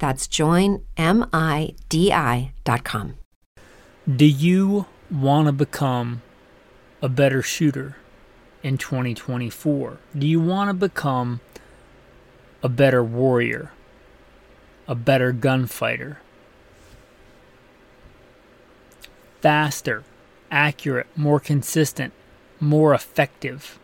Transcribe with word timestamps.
That's 0.00 0.26
joinmidi.com. 0.26 3.14
Do 4.16 4.24
you 4.24 4.86
want 5.10 5.46
to 5.46 5.52
become 5.52 6.22
a 7.02 7.08
better 7.10 7.42
shooter 7.42 7.96
in 8.62 8.78
2024? 8.78 9.98
Do 10.16 10.26
you 10.26 10.40
want 10.40 10.70
to 10.70 10.74
become 10.74 11.40
a 12.62 12.70
better 12.70 13.04
warrior, 13.04 13.72
a 14.88 14.94
better 14.94 15.32
gunfighter? 15.32 16.18
Faster, 19.42 20.04
accurate, 20.50 21.08
more 21.14 21.40
consistent, 21.40 22.14
more 22.58 22.94
effective. 22.94 23.78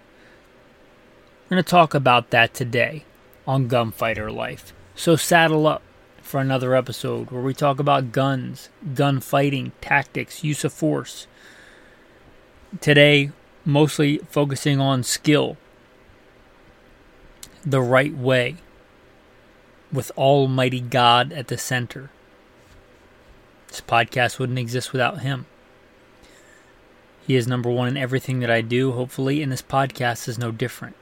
We're 1.44 1.56
going 1.56 1.64
to 1.64 1.70
talk 1.70 1.92
about 1.92 2.30
that 2.30 2.54
today 2.54 3.04
on 3.46 3.68
Gunfighter 3.68 4.30
Life. 4.30 4.72
So 4.94 5.16
saddle 5.16 5.66
up 5.66 5.82
for 6.26 6.40
another 6.40 6.74
episode 6.74 7.30
where 7.30 7.40
we 7.40 7.54
talk 7.54 7.78
about 7.78 8.10
guns, 8.10 8.68
gunfighting, 8.94 9.70
tactics, 9.80 10.42
use 10.42 10.64
of 10.64 10.72
force. 10.72 11.28
Today, 12.80 13.30
mostly 13.64 14.18
focusing 14.28 14.80
on 14.80 15.04
skill, 15.04 15.56
the 17.64 17.80
right 17.80 18.14
way, 18.14 18.56
with 19.92 20.10
Almighty 20.18 20.80
God 20.80 21.32
at 21.32 21.46
the 21.46 21.56
center. 21.56 22.10
This 23.68 23.80
podcast 23.80 24.40
wouldn't 24.40 24.58
exist 24.58 24.92
without 24.92 25.20
Him. 25.20 25.46
He 27.24 27.36
is 27.36 27.46
number 27.46 27.70
one 27.70 27.86
in 27.86 27.96
everything 27.96 28.40
that 28.40 28.50
I 28.50 28.62
do, 28.62 28.92
hopefully, 28.92 29.42
and 29.42 29.52
this 29.52 29.62
podcast 29.62 30.26
is 30.26 30.38
no 30.38 30.50
different. 30.50 30.96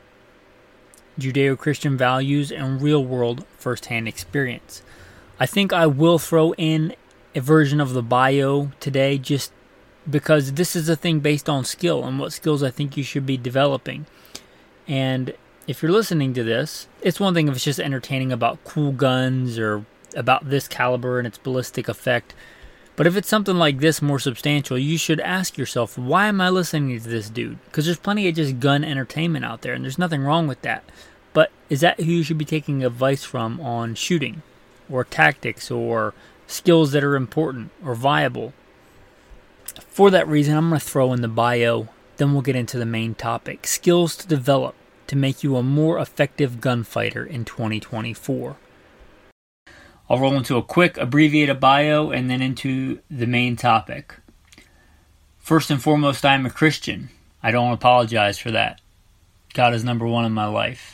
Judeo 1.18 1.56
Christian 1.56 1.96
values 1.96 2.52
and 2.52 2.82
real 2.82 3.02
world 3.02 3.46
first 3.56 3.86
hand 3.86 4.06
experience. 4.06 4.82
I 5.38 5.46
think 5.46 5.72
I 5.72 5.86
will 5.86 6.18
throw 6.18 6.54
in 6.54 6.94
a 7.34 7.40
version 7.40 7.80
of 7.80 7.92
the 7.92 8.02
bio 8.02 8.70
today 8.78 9.18
just 9.18 9.52
because 10.08 10.52
this 10.52 10.76
is 10.76 10.88
a 10.88 10.96
thing 10.96 11.20
based 11.20 11.48
on 11.48 11.64
skill 11.64 12.04
and 12.04 12.18
what 12.18 12.32
skills 12.32 12.62
I 12.62 12.70
think 12.70 12.96
you 12.96 13.02
should 13.02 13.26
be 13.26 13.36
developing. 13.36 14.06
And 14.86 15.34
if 15.66 15.82
you're 15.82 15.90
listening 15.90 16.34
to 16.34 16.44
this, 16.44 16.86
it's 17.02 17.18
one 17.18 17.34
thing 17.34 17.48
if 17.48 17.54
it's 17.54 17.64
just 17.64 17.80
entertaining 17.80 18.30
about 18.30 18.62
cool 18.64 18.92
guns 18.92 19.58
or 19.58 19.84
about 20.14 20.50
this 20.50 20.68
caliber 20.68 21.18
and 21.18 21.26
its 21.26 21.38
ballistic 21.38 21.88
effect. 21.88 22.34
But 22.94 23.08
if 23.08 23.16
it's 23.16 23.28
something 23.28 23.56
like 23.56 23.80
this 23.80 24.00
more 24.00 24.20
substantial, 24.20 24.78
you 24.78 24.98
should 24.98 25.18
ask 25.18 25.58
yourself, 25.58 25.98
why 25.98 26.26
am 26.26 26.40
I 26.40 26.48
listening 26.48 27.00
to 27.00 27.08
this 27.08 27.28
dude? 27.28 27.58
Because 27.64 27.86
there's 27.86 27.98
plenty 27.98 28.28
of 28.28 28.36
just 28.36 28.60
gun 28.60 28.84
entertainment 28.84 29.44
out 29.44 29.62
there, 29.62 29.74
and 29.74 29.82
there's 29.82 29.98
nothing 29.98 30.22
wrong 30.22 30.46
with 30.46 30.62
that. 30.62 30.84
But 31.32 31.50
is 31.68 31.80
that 31.80 31.98
who 31.98 32.12
you 32.12 32.22
should 32.22 32.38
be 32.38 32.44
taking 32.44 32.84
advice 32.84 33.24
from 33.24 33.60
on 33.60 33.96
shooting? 33.96 34.42
Or 34.90 35.04
tactics 35.04 35.70
or 35.70 36.14
skills 36.46 36.92
that 36.92 37.04
are 37.04 37.16
important 37.16 37.70
or 37.84 37.94
viable. 37.94 38.52
For 39.80 40.10
that 40.10 40.28
reason, 40.28 40.56
I'm 40.56 40.68
going 40.68 40.80
to 40.80 40.86
throw 40.86 41.12
in 41.12 41.20
the 41.20 41.28
bio, 41.28 41.88
then 42.16 42.32
we'll 42.32 42.42
get 42.42 42.56
into 42.56 42.78
the 42.78 42.86
main 42.86 43.14
topic 43.14 43.66
skills 43.66 44.16
to 44.16 44.28
develop 44.28 44.74
to 45.06 45.16
make 45.16 45.42
you 45.42 45.56
a 45.56 45.62
more 45.62 45.98
effective 45.98 46.60
gunfighter 46.60 47.24
in 47.24 47.44
2024. 47.44 48.56
I'll 50.08 50.18
roll 50.18 50.36
into 50.36 50.56
a 50.56 50.62
quick 50.62 50.96
abbreviated 50.98 51.60
bio 51.60 52.10
and 52.10 52.28
then 52.28 52.42
into 52.42 53.00
the 53.10 53.26
main 53.26 53.56
topic. 53.56 54.16
First 55.38 55.70
and 55.70 55.82
foremost, 55.82 56.24
I 56.24 56.34
am 56.34 56.46
a 56.46 56.50
Christian. 56.50 57.10
I 57.42 57.50
don't 57.50 57.72
apologize 57.72 58.38
for 58.38 58.50
that. 58.50 58.80
God 59.54 59.74
is 59.74 59.84
number 59.84 60.06
one 60.06 60.24
in 60.24 60.32
my 60.32 60.46
life. 60.46 60.93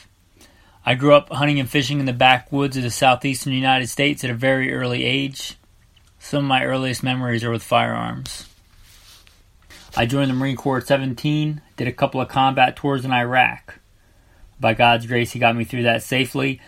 I 0.83 0.95
grew 0.95 1.13
up 1.13 1.31
hunting 1.31 1.59
and 1.59 1.69
fishing 1.69 1.99
in 1.99 2.07
the 2.07 2.13
backwoods 2.13 2.75
of 2.75 2.81
the 2.83 2.89
southeastern 2.89 3.53
United 3.53 3.87
States 3.87 4.23
at 4.23 4.31
a 4.31 4.35
very 4.35 4.73
early 4.73 5.03
age. 5.03 5.57
Some 6.17 6.45
of 6.45 6.49
my 6.49 6.63
earliest 6.63 7.03
memories 7.03 7.43
are 7.43 7.51
with 7.51 7.61
firearms. 7.61 8.47
I 9.95 10.07
joined 10.07 10.31
the 10.31 10.35
Marine 10.35 10.55
Corps 10.55 10.77
at 10.77 10.87
17, 10.87 11.61
did 11.77 11.87
a 11.87 11.91
couple 11.91 12.19
of 12.19 12.29
combat 12.29 12.75
tours 12.75 13.05
in 13.05 13.11
Iraq. 13.11 13.79
By 14.59 14.73
God's 14.73 15.05
grace, 15.05 15.33
He 15.33 15.39
got 15.39 15.55
me 15.55 15.65
through 15.65 15.83
that 15.83 16.01
safely. 16.01 16.59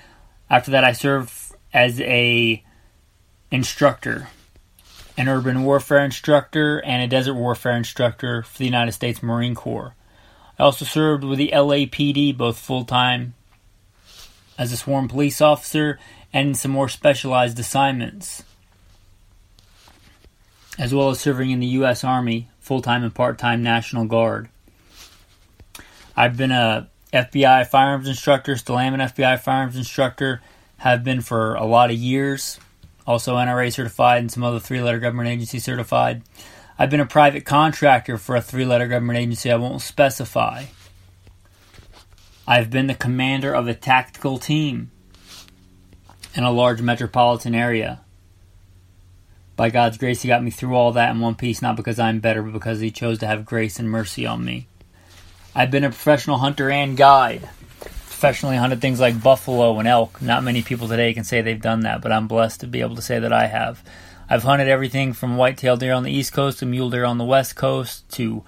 After 0.50 0.72
that, 0.72 0.84
I 0.84 0.91
served 0.91 1.31
as 1.73 2.00
a 2.02 2.63
instructor, 3.50 4.29
an 5.18 5.28
urban 5.28 5.63
warfare 5.63 6.03
instructor, 6.06 6.79
and 6.79 7.02
a 7.02 7.07
desert 7.07 7.35
warfare 7.35 7.75
instructor 7.75 8.44
for 8.44 8.59
the 8.59 8.66
United 8.66 8.91
States 8.91 9.23
Marine 9.23 9.56
Corps. 9.56 9.96
I 10.59 10.63
also 10.63 10.85
served 10.85 11.23
with 11.23 11.40
the 11.40 11.52
LAPD, 11.53 12.38
both 12.38 12.59
full 12.59 12.85
time 12.85 13.34
as 14.58 14.72
a 14.72 14.78
sworn 14.78 15.08
police 15.08 15.41
officer 15.41 16.00
and 16.31 16.58
some 16.58 16.72
more 16.72 16.90
specialized 16.90 17.59
assignments, 17.59 18.44
as 20.78 20.94
well 20.94 21.09
as 21.09 21.19
serving 21.19 21.52
in 21.52 21.59
the 21.59 21.68
U.S. 21.68 22.03
Army, 22.03 22.50
full 22.59 22.81
time 22.81 23.03
and 23.03 23.14
part 23.14 23.38
time 23.38 23.62
National 23.62 24.06
Guard. 24.06 24.50
I've 26.16 26.38
been 26.38 26.52
a 26.52 26.90
FBI 27.12 27.68
firearms 27.68 28.08
instructor, 28.08 28.56
still 28.56 28.80
am 28.80 28.94
an 28.96 29.00
FBI 29.00 29.40
firearms 29.40 29.75
instructor, 29.75 30.41
have 30.78 31.03
been 31.03 31.22
for 31.22 31.56
a 31.56 31.66
lot 31.66 31.91
of 31.91 31.97
years, 31.97 32.59
also 33.06 33.35
NRA 33.35 33.72
certified 33.72 34.20
and 34.20 34.31
some 34.31 34.44
other 34.44 34.59
three 34.59 34.81
letter 34.81 35.00
government 35.00 35.30
agency 35.30 35.59
certified. 35.59 36.24
I've 36.78 36.90
been 36.90 37.00
a 37.00 37.06
private 37.06 37.46
contractor 37.46 38.18
for 38.18 38.35
a 38.35 38.41
three 38.41 38.66
letter 38.66 38.88
government 38.88 39.20
agency 39.20 39.52
I 39.52 39.56
won't 39.56 39.81
specify. 39.81 40.66
I've 42.46 42.70
been 42.70 42.88
the 42.88 42.96
commander 42.96 43.54
of 43.54 43.68
a 43.68 43.74
tactical 43.74 44.38
team 44.38 44.92
in 46.36 46.44
a 46.44 46.52
large 46.52 46.81
metropolitan 46.81 47.56
area. 47.56 48.02
By 49.56 49.70
God's 49.70 49.98
grace, 49.98 50.24
He 50.24 50.28
got 50.28 50.44
me 50.44 50.52
through 50.52 50.76
all 50.76 50.92
that 50.94 51.12
in 51.12 51.22
one 51.22 51.36
piece, 51.36 51.62
not 51.62 51.78
because 51.78 52.00
I'm 52.00 52.20
better, 52.20 52.42
but 52.42 52.52
because 52.53 52.80
He 52.80 52.92
chose 52.92 53.20
to 53.20 53.28
have 53.28 53.46
grace 53.46 53.80
and 53.80 53.90
mercy 53.90 54.26
on 54.26 54.44
me. 54.44 54.68
I've 55.56 55.72
been 55.72 55.86
a 55.86 55.90
professional 55.90 56.40
hunter 56.40 56.70
and 56.70 56.98
guide. 56.98 57.48
Professionally 57.80 58.58
hunted 58.58 58.82
things 58.82 59.00
like 59.00 59.24
buffalo 59.24 59.78
and 59.80 59.88
elk. 59.88 60.22
Not 60.22 60.44
many 60.44 60.64
people 60.64 60.88
today 60.88 61.14
can 61.14 61.24
say 61.24 61.42
they've 61.42 61.62
done 61.62 61.82
that, 61.82 62.02
but 62.02 62.12
I'm 62.12 62.28
blessed 62.28 62.62
to 62.62 62.68
be 62.68 62.82
able 62.82 62.96
to 62.96 63.02
say 63.02 63.20
that 63.20 63.32
I 63.32 63.48
have. 63.48 63.84
I've 64.30 64.44
hunted 64.44 64.68
everything 64.68 65.14
from 65.14 65.38
white-tailed 65.38 65.80
deer 65.80 65.94
on 65.94 66.03
the 66.03 66.12
east 66.12 66.34
coast 66.34 66.59
to 66.59 66.66
mule 66.66 66.90
deer 66.90 67.06
on 67.06 67.20
the 67.20 67.23
west 67.23 67.56
coast 67.56 68.09
to 68.14 68.44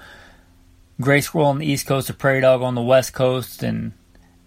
gray 0.99 1.21
squirrel 1.21 1.47
on 1.47 1.59
the 1.59 1.65
east 1.65 1.87
coast, 1.87 2.09
a 2.09 2.13
prairie 2.13 2.41
dog 2.41 2.61
on 2.61 2.75
the 2.75 2.81
west 2.81 3.13
coast, 3.13 3.63
and 3.63 3.93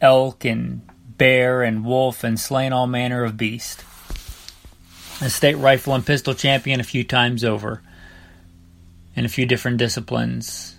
elk 0.00 0.44
and 0.44 0.82
bear 1.16 1.62
and 1.62 1.84
wolf 1.84 2.24
and 2.24 2.38
slain 2.38 2.72
all 2.72 2.86
manner 2.86 3.24
of 3.24 3.36
beast. 3.36 3.84
A 5.20 5.28
state 5.28 5.56
rifle 5.56 5.94
and 5.94 6.06
pistol 6.06 6.34
champion 6.34 6.80
a 6.80 6.84
few 6.84 7.02
times 7.02 7.44
over 7.44 7.82
in 9.16 9.24
a 9.24 9.28
few 9.28 9.46
different 9.46 9.78
disciplines. 9.78 10.76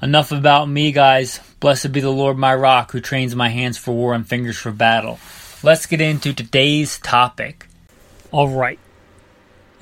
Enough 0.00 0.32
about 0.32 0.68
me, 0.68 0.92
guys. 0.92 1.40
Blessed 1.60 1.90
be 1.90 2.00
the 2.00 2.10
Lord 2.10 2.38
my 2.38 2.54
rock, 2.54 2.92
who 2.92 3.00
trains 3.00 3.34
my 3.34 3.48
hands 3.48 3.78
for 3.78 3.92
war 3.92 4.14
and 4.14 4.26
fingers 4.28 4.56
for 4.56 4.70
battle. 4.70 5.18
Let's 5.62 5.86
get 5.86 6.00
into 6.00 6.32
today's 6.32 6.98
topic. 6.98 7.66
All 8.30 8.48
right. 8.48 8.78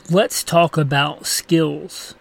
Let's 0.09 0.43
talk 0.43 0.77
about 0.77 1.27
skills 1.27 2.15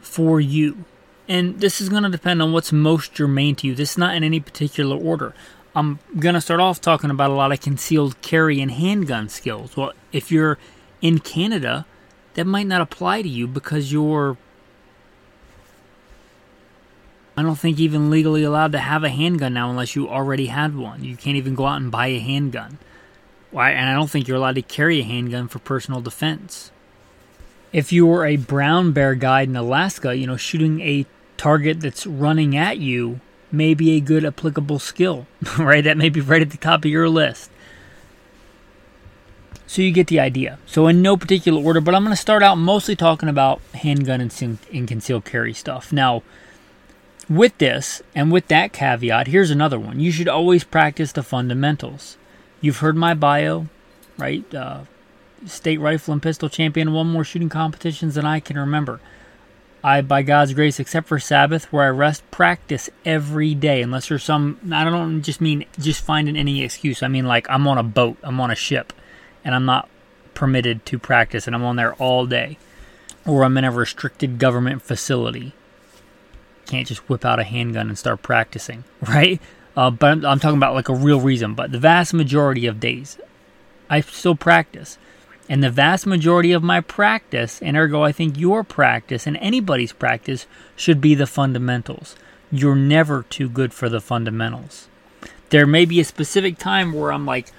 for 0.00 0.40
you 0.40 0.84
and 1.28 1.60
this 1.60 1.80
is 1.80 1.88
going 1.88 2.04
to 2.04 2.08
depend 2.08 2.40
on 2.40 2.52
what's 2.52 2.72
most 2.72 3.14
germane 3.14 3.56
to 3.56 3.66
you. 3.66 3.74
This 3.74 3.92
is 3.92 3.98
not 3.98 4.14
in 4.14 4.24
any 4.24 4.40
particular 4.40 4.96
order. 4.96 5.34
I'm 5.74 5.98
going 6.18 6.34
to 6.34 6.40
start 6.40 6.60
off 6.60 6.80
talking 6.80 7.10
about 7.10 7.30
a 7.30 7.34
lot 7.34 7.52
of 7.52 7.60
concealed 7.60 8.20
carry 8.22 8.60
and 8.60 8.70
handgun 8.70 9.28
skills. 9.28 9.76
Well, 9.76 9.92
if 10.12 10.32
you're 10.32 10.58
in 11.02 11.18
Canada, 11.18 11.84
that 12.34 12.46
might 12.46 12.66
not 12.66 12.80
apply 12.80 13.22
to 13.22 13.28
you 13.28 13.46
because 13.46 13.92
you're 13.92 14.38
I 17.36 17.42
don't 17.42 17.56
think 17.56 17.78
even 17.78 18.08
legally 18.08 18.44
allowed 18.44 18.72
to 18.72 18.78
have 18.78 19.04
a 19.04 19.10
handgun 19.10 19.52
now 19.52 19.68
unless 19.68 19.94
you 19.94 20.08
already 20.08 20.46
had 20.46 20.74
one. 20.74 21.04
You 21.04 21.16
can't 21.16 21.36
even 21.36 21.54
go 21.54 21.66
out 21.66 21.82
and 21.82 21.90
buy 21.90 22.06
a 22.06 22.18
handgun. 22.18 22.78
Why? 23.50 23.72
And 23.72 23.90
I 23.90 23.92
don't 23.92 24.08
think 24.08 24.26
you're 24.26 24.38
allowed 24.38 24.54
to 24.54 24.62
carry 24.62 25.00
a 25.00 25.04
handgun 25.04 25.48
for 25.48 25.58
personal 25.58 26.00
defense. 26.00 26.70
If 27.72 27.92
you 27.92 28.06
were 28.06 28.24
a 28.24 28.36
brown 28.36 28.92
bear 28.92 29.14
guide 29.14 29.48
in 29.48 29.56
Alaska, 29.56 30.16
you 30.16 30.26
know, 30.26 30.38
shooting 30.38 30.80
a 30.80 31.04
target 31.36 31.80
that's 31.80 32.06
running 32.06 32.56
at 32.56 32.78
you 32.78 33.20
may 33.52 33.74
be 33.74 33.92
a 33.92 34.00
good 34.00 34.24
applicable 34.24 34.78
skill, 34.78 35.26
right? 35.58 35.84
That 35.84 35.96
may 35.96 36.08
be 36.08 36.20
right 36.20 36.42
at 36.42 36.50
the 36.50 36.56
top 36.56 36.84
of 36.84 36.90
your 36.90 37.08
list. 37.08 37.50
So 39.66 39.82
you 39.82 39.90
get 39.90 40.06
the 40.06 40.20
idea. 40.20 40.58
So 40.66 40.86
in 40.86 41.02
no 41.02 41.16
particular 41.16 41.60
order, 41.60 41.80
but 41.80 41.94
I'm 41.94 42.04
going 42.04 42.14
to 42.14 42.20
start 42.20 42.42
out 42.42 42.56
mostly 42.56 42.94
talking 42.94 43.28
about 43.28 43.60
handgun 43.74 44.20
and, 44.20 44.58
and 44.72 44.88
concealed 44.88 45.24
carry 45.24 45.52
stuff. 45.52 45.92
Now, 45.92 46.22
with 47.28 47.58
this 47.58 48.00
and 48.14 48.30
with 48.30 48.46
that 48.48 48.72
caveat, 48.72 49.26
here's 49.26 49.50
another 49.50 49.78
won. 49.78 49.98
You 49.98 50.12
should 50.12 50.28
always 50.28 50.62
practice 50.62 51.12
the 51.12 51.24
fundamentals. 51.24 52.16
You've 52.60 52.78
heard 52.78 52.96
my 52.96 53.14
bio, 53.14 53.66
right? 54.16 54.54
Uh, 54.54 54.82
state 55.44 55.78
rifle 55.78 56.12
and 56.12 56.22
pistol 56.22 56.48
champion, 56.48 56.92
one 56.92 57.08
more 57.08 57.24
shooting 57.24 57.48
competitions 57.48 58.14
than 58.14 58.24
I 58.24 58.38
can 58.40 58.58
remember. 58.58 59.00
I, 59.86 60.00
by 60.00 60.22
God's 60.22 60.52
grace, 60.52 60.80
except 60.80 61.06
for 61.06 61.20
Sabbath, 61.20 61.72
where 61.72 61.84
I 61.84 61.90
rest, 61.90 62.28
practice 62.32 62.90
every 63.04 63.54
day. 63.54 63.82
Unless 63.82 64.08
there's 64.08 64.24
some, 64.24 64.58
I 64.72 64.82
don't 64.82 65.22
just 65.22 65.40
mean 65.40 65.64
just 65.78 66.02
finding 66.02 66.36
any 66.36 66.64
excuse. 66.64 67.04
I 67.04 67.08
mean 67.08 67.24
like 67.24 67.46
I'm 67.48 67.68
on 67.68 67.78
a 67.78 67.84
boat, 67.84 68.16
I'm 68.24 68.40
on 68.40 68.50
a 68.50 68.56
ship, 68.56 68.92
and 69.44 69.54
I'm 69.54 69.64
not 69.64 69.88
permitted 70.34 70.84
to 70.86 70.98
practice, 70.98 71.46
and 71.46 71.54
I'm 71.54 71.62
on 71.62 71.76
there 71.76 71.94
all 71.94 72.26
day, 72.26 72.58
or 73.24 73.44
I'm 73.44 73.56
in 73.58 73.62
a 73.62 73.70
restricted 73.70 74.40
government 74.40 74.82
facility. 74.82 75.52
Can't 76.66 76.88
just 76.88 77.08
whip 77.08 77.24
out 77.24 77.38
a 77.38 77.44
handgun 77.44 77.86
and 77.88 77.96
start 77.96 78.22
practicing, 78.22 78.82
right? 79.02 79.40
Uh, 79.76 79.92
but 79.92 80.10
I'm, 80.10 80.26
I'm 80.26 80.40
talking 80.40 80.58
about 80.58 80.74
like 80.74 80.88
a 80.88 80.96
real 80.96 81.20
reason. 81.20 81.54
But 81.54 81.70
the 81.70 81.78
vast 81.78 82.12
majority 82.12 82.66
of 82.66 82.80
days, 82.80 83.20
I 83.88 84.00
still 84.00 84.34
practice. 84.34 84.98
And 85.48 85.62
the 85.62 85.70
vast 85.70 86.06
majority 86.06 86.52
of 86.52 86.62
my 86.62 86.80
practice, 86.80 87.62
and 87.62 87.76
ergo, 87.76 88.02
I 88.02 88.12
think 88.12 88.38
your 88.38 88.64
practice 88.64 89.26
and 89.26 89.36
anybody's 89.36 89.92
practice 89.92 90.46
should 90.74 91.00
be 91.00 91.14
the 91.14 91.26
fundamentals. 91.26 92.16
You're 92.50 92.74
never 92.74 93.24
too 93.24 93.48
good 93.48 93.72
for 93.72 93.88
the 93.88 94.00
fundamentals. 94.00 94.88
There 95.50 95.66
may 95.66 95.84
be 95.84 96.00
a 96.00 96.04
specific 96.04 96.58
time 96.58 96.92
where 96.92 97.12
I'm 97.12 97.26
like, 97.26 97.52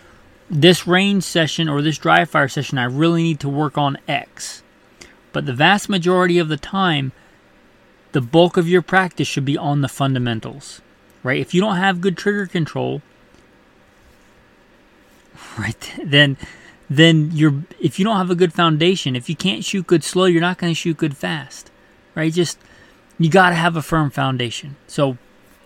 this 0.50 0.88
range 0.88 1.24
session 1.24 1.70
or 1.70 1.82
this 1.82 1.98
dry 1.98 2.26
fire 2.26 2.48
session, 2.48 2.78
I 2.78 2.86
really 2.86 3.24
need 3.24 3.40
to 3.42 3.50
work 3.50 3.78
on 3.78 3.98
X. 4.08 4.64
But 5.32 5.46
the 5.46 5.54
vast 5.54 5.90
majority 5.90 6.40
of 6.40 6.48
the 6.48 6.58
time, 6.58 7.12
the 8.12 8.22
bulk 8.22 8.58
of 8.58 8.68
your 8.68 8.82
practice 8.82 9.28
should 9.28 9.46
be 9.46 9.58
on 9.58 9.82
the 9.82 9.90
fundamentals, 9.90 10.82
right? 11.24 11.40
If 11.40 11.54
you 11.54 11.62
don't 11.62 11.76
have 11.76 12.02
good 12.02 12.18
trigger 12.18 12.48
control, 12.48 13.02
right, 15.58 15.94
then 16.04 16.38
then 16.90 17.32
you're 17.34 17.64
if 17.80 18.00
you 18.00 18.06
don't 18.06 18.18
have 18.18 18.30
a 18.30 18.36
good 18.36 18.54
foundation, 18.54 19.16
if 19.16 19.30
you 19.30 19.36
can't 19.36 19.64
shoot 19.64 19.88
good 19.88 20.04
slow, 20.04 20.26
you're 20.26 20.42
not 20.42 20.58
going 20.58 20.72
to 20.72 20.76
shoot 20.76 20.98
good 20.98 21.18
fast. 21.18 21.72
Right? 22.16 22.32
Just 22.32 22.58
you 23.20 23.30
got 23.30 23.50
to 23.50 23.56
have 23.56 23.76
a 23.76 23.82
firm 23.82 24.10
foundation. 24.10 24.76
So 24.88 25.18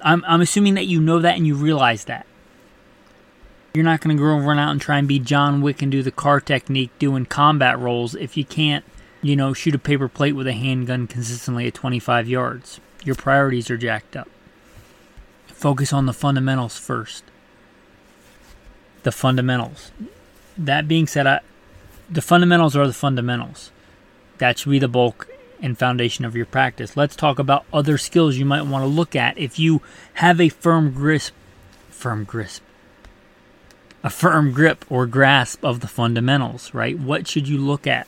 I'm 0.02 0.24
I'm 0.28 0.42
assuming 0.42 0.74
that 0.76 0.88
you 0.88 1.00
know 1.00 1.20
that 1.20 1.38
and 1.38 1.46
you 1.46 1.56
realize 1.56 2.06
that. 2.06 2.26
You're 3.74 3.86
not 3.86 4.02
going 4.02 4.18
to 4.18 4.22
go 4.22 4.38
run 4.38 4.60
out 4.60 4.72
and 4.72 4.82
try 4.82 4.98
and 4.98 5.08
be 5.08 5.20
John 5.20 5.62
Wick 5.62 5.82
and 5.82 5.92
do 5.92 6.04
the 6.04 6.12
car 6.12 6.42
technique 6.42 6.92
doing 7.00 7.26
combat 7.26 7.80
rolls 7.80 8.16
if 8.16 8.36
you 8.36 8.44
can't, 8.44 8.84
you 9.22 9.34
know, 9.38 9.54
shoot 9.54 9.74
a 9.74 9.80
paper 9.80 10.10
plate 10.10 10.34
with 10.34 10.46
a 10.46 10.52
handgun 10.52 11.08
consistently 11.08 11.68
at 11.68 11.74
25 11.74 12.28
yards. 12.28 12.82
Your 13.06 13.16
priorities 13.16 13.72
are 13.72 13.78
jacked 13.78 14.18
up. 14.18 14.28
Focus 15.48 15.94
on 15.94 16.06
the 16.06 16.12
fundamentals 16.12 16.78
first. 16.78 17.24
The 19.04 19.12
fundamentals 19.14 19.92
that 20.66 20.88
being 20.88 21.08
said, 21.08 21.28
I, 21.28 21.40
the 22.10 22.22
fundamentals 22.22 22.75
are 22.75 22.88
the 22.88 22.94
fundamentals. 22.94 23.72
That 24.38 24.60
should 24.60 24.72
be 24.72 24.80
the 24.80 24.88
bulk 24.88 25.28
and 25.62 25.78
foundation 25.78 26.25
of 26.25 26.36
your 26.36 26.46
practice. 26.46 26.98
Let's 26.98 27.16
talk 27.16 27.40
about 27.40 27.66
other 27.72 27.98
skills 27.98 28.38
you 28.38 28.46
might 28.46 28.63
want 28.63 28.84
to 28.84 28.88
look 28.88 29.16
at 29.16 29.38
if 29.38 29.60
you 29.60 29.81
have 30.16 30.42
a 30.42 30.50
firm 30.50 30.92
grasp, 30.92 31.34
firm 31.90 32.24
grasp, 32.24 32.63
a 34.04 34.10
firm 34.10 34.52
grip 34.52 34.84
or 34.90 35.06
grasp 35.06 35.63
of 35.63 35.80
the 35.80 35.88
fundamentals. 35.88 36.74
Right? 36.74 36.98
What 36.98 37.28
should 37.28 37.48
you 37.48 37.58
look 37.58 37.86
at 37.86 38.08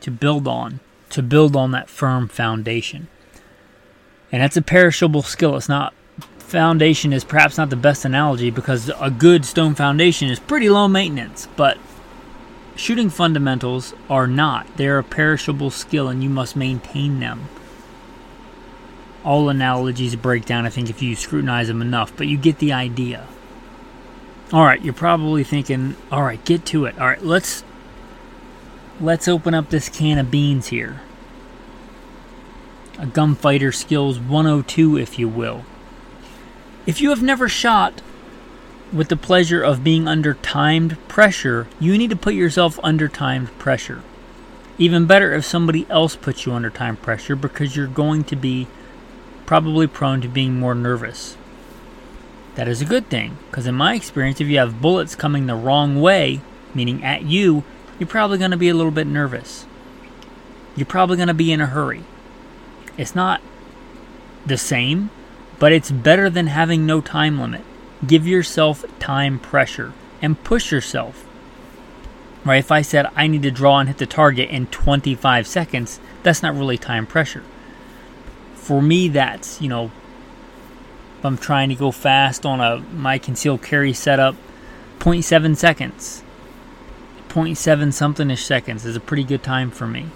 to 0.00 0.10
build 0.10 0.46
on 0.46 0.80
to 1.10 1.22
build 1.22 1.56
on 1.56 1.72
that 1.72 1.90
firm 1.90 2.28
foundation? 2.28 3.08
And 4.30 4.40
that's 4.40 4.56
a 4.56 4.62
perishable 4.62 5.22
skill. 5.22 5.56
It's 5.56 5.68
not 5.68 5.92
foundation 6.38 7.14
is 7.14 7.24
perhaps 7.24 7.56
not 7.56 7.70
the 7.70 7.76
best 7.76 8.04
analogy 8.04 8.50
because 8.50 8.90
a 9.00 9.10
good 9.10 9.44
stone 9.44 9.74
foundation 9.74 10.28
is 10.28 10.38
pretty 10.38 10.68
low 10.68 10.86
maintenance, 10.86 11.48
but 11.56 11.78
shooting 12.76 13.10
fundamentals 13.10 13.94
are 14.08 14.26
not. 14.26 14.66
They're 14.76 14.98
a 14.98 15.04
perishable 15.04 15.70
skill 15.70 16.08
and 16.08 16.22
you 16.22 16.28
must 16.28 16.56
maintain 16.56 17.20
them. 17.20 17.48
All 19.24 19.48
analogies 19.48 20.16
break 20.16 20.44
down, 20.44 20.66
I 20.66 20.70
think, 20.70 20.90
if 20.90 21.00
you 21.00 21.14
scrutinize 21.14 21.68
them 21.68 21.80
enough, 21.80 22.16
but 22.16 22.26
you 22.26 22.36
get 22.36 22.58
the 22.58 22.72
idea. 22.72 23.28
All 24.52 24.64
right, 24.64 24.82
you're 24.82 24.92
probably 24.92 25.44
thinking, 25.44 25.96
all 26.10 26.22
right, 26.22 26.44
get 26.44 26.66
to 26.66 26.84
it. 26.84 26.98
All 26.98 27.06
right, 27.06 27.22
let's 27.22 27.64
let's 29.00 29.26
open 29.28 29.54
up 29.54 29.70
this 29.70 29.88
can 29.88 30.18
of 30.18 30.30
beans 30.30 30.68
here. 30.68 31.00
A 32.98 33.06
gunfighter 33.06 33.72
skills 33.72 34.18
102, 34.18 34.98
if 34.98 35.18
you 35.18 35.28
will. 35.28 35.64
If 36.84 37.00
you 37.00 37.10
have 37.10 37.22
never 37.22 37.48
shot 37.48 38.02
with 38.92 39.08
the 39.08 39.16
pleasure 39.16 39.62
of 39.62 39.82
being 39.82 40.06
under 40.06 40.34
timed 40.34 40.96
pressure, 41.08 41.66
you 41.80 41.96
need 41.96 42.10
to 42.10 42.16
put 42.16 42.34
yourself 42.34 42.78
under 42.82 43.08
timed 43.08 43.56
pressure. 43.58 44.02
Even 44.78 45.06
better 45.06 45.32
if 45.32 45.44
somebody 45.44 45.86
else 45.88 46.16
puts 46.16 46.44
you 46.44 46.52
under 46.52 46.70
time 46.70 46.96
pressure 46.96 47.36
because 47.36 47.76
you're 47.76 47.86
going 47.86 48.24
to 48.24 48.36
be 48.36 48.66
probably 49.46 49.86
prone 49.86 50.20
to 50.20 50.28
being 50.28 50.58
more 50.58 50.74
nervous. 50.74 51.36
That 52.54 52.68
is 52.68 52.82
a 52.82 52.86
good 52.86 53.08
thing 53.08 53.38
because, 53.50 53.66
in 53.66 53.74
my 53.74 53.94
experience, 53.94 54.40
if 54.40 54.48
you 54.48 54.58
have 54.58 54.82
bullets 54.82 55.14
coming 55.14 55.46
the 55.46 55.54
wrong 55.54 56.00
way, 56.00 56.40
meaning 56.74 57.02
at 57.02 57.22
you, 57.22 57.64
you're 57.98 58.06
probably 58.06 58.38
going 58.38 58.50
to 58.50 58.56
be 58.56 58.68
a 58.68 58.74
little 58.74 58.92
bit 58.92 59.06
nervous. 59.06 59.66
You're 60.76 60.86
probably 60.86 61.16
going 61.16 61.28
to 61.28 61.34
be 61.34 61.52
in 61.52 61.60
a 61.60 61.66
hurry. 61.66 62.04
It's 62.98 63.14
not 63.14 63.40
the 64.44 64.58
same, 64.58 65.10
but 65.58 65.72
it's 65.72 65.90
better 65.90 66.28
than 66.28 66.48
having 66.48 66.84
no 66.84 67.00
time 67.00 67.40
limit. 67.40 67.62
Give 68.06 68.26
yourself 68.26 68.84
time 68.98 69.38
pressure 69.38 69.92
and 70.20 70.42
push 70.42 70.72
yourself. 70.72 71.26
Right? 72.44 72.58
If 72.58 72.72
I 72.72 72.82
said 72.82 73.06
I 73.14 73.26
need 73.26 73.42
to 73.42 73.50
draw 73.50 73.78
and 73.78 73.88
hit 73.88 73.98
the 73.98 74.06
target 74.06 74.50
in 74.50 74.66
25 74.66 75.46
seconds, 75.46 76.00
that's 76.22 76.42
not 76.42 76.54
really 76.54 76.78
time 76.78 77.06
pressure. 77.06 77.44
For 78.54 78.82
me, 78.82 79.08
that's, 79.08 79.60
you 79.60 79.68
know, 79.68 79.90
if 81.18 81.24
I'm 81.24 81.38
trying 81.38 81.68
to 81.68 81.74
go 81.74 81.92
fast 81.92 82.44
on 82.44 82.60
a 82.60 82.78
my 82.92 83.18
concealed 83.18 83.62
carry 83.62 83.92
setup, 83.92 84.34
0.7 84.98 85.56
seconds. 85.56 86.22
0.7 87.28 87.92
something 87.92 88.30
ish 88.30 88.44
seconds 88.44 88.84
is 88.84 88.96
a 88.96 89.00
pretty 89.00 89.24
good 89.24 89.42
time 89.42 89.70
for 89.70 89.86
me. 89.86 90.06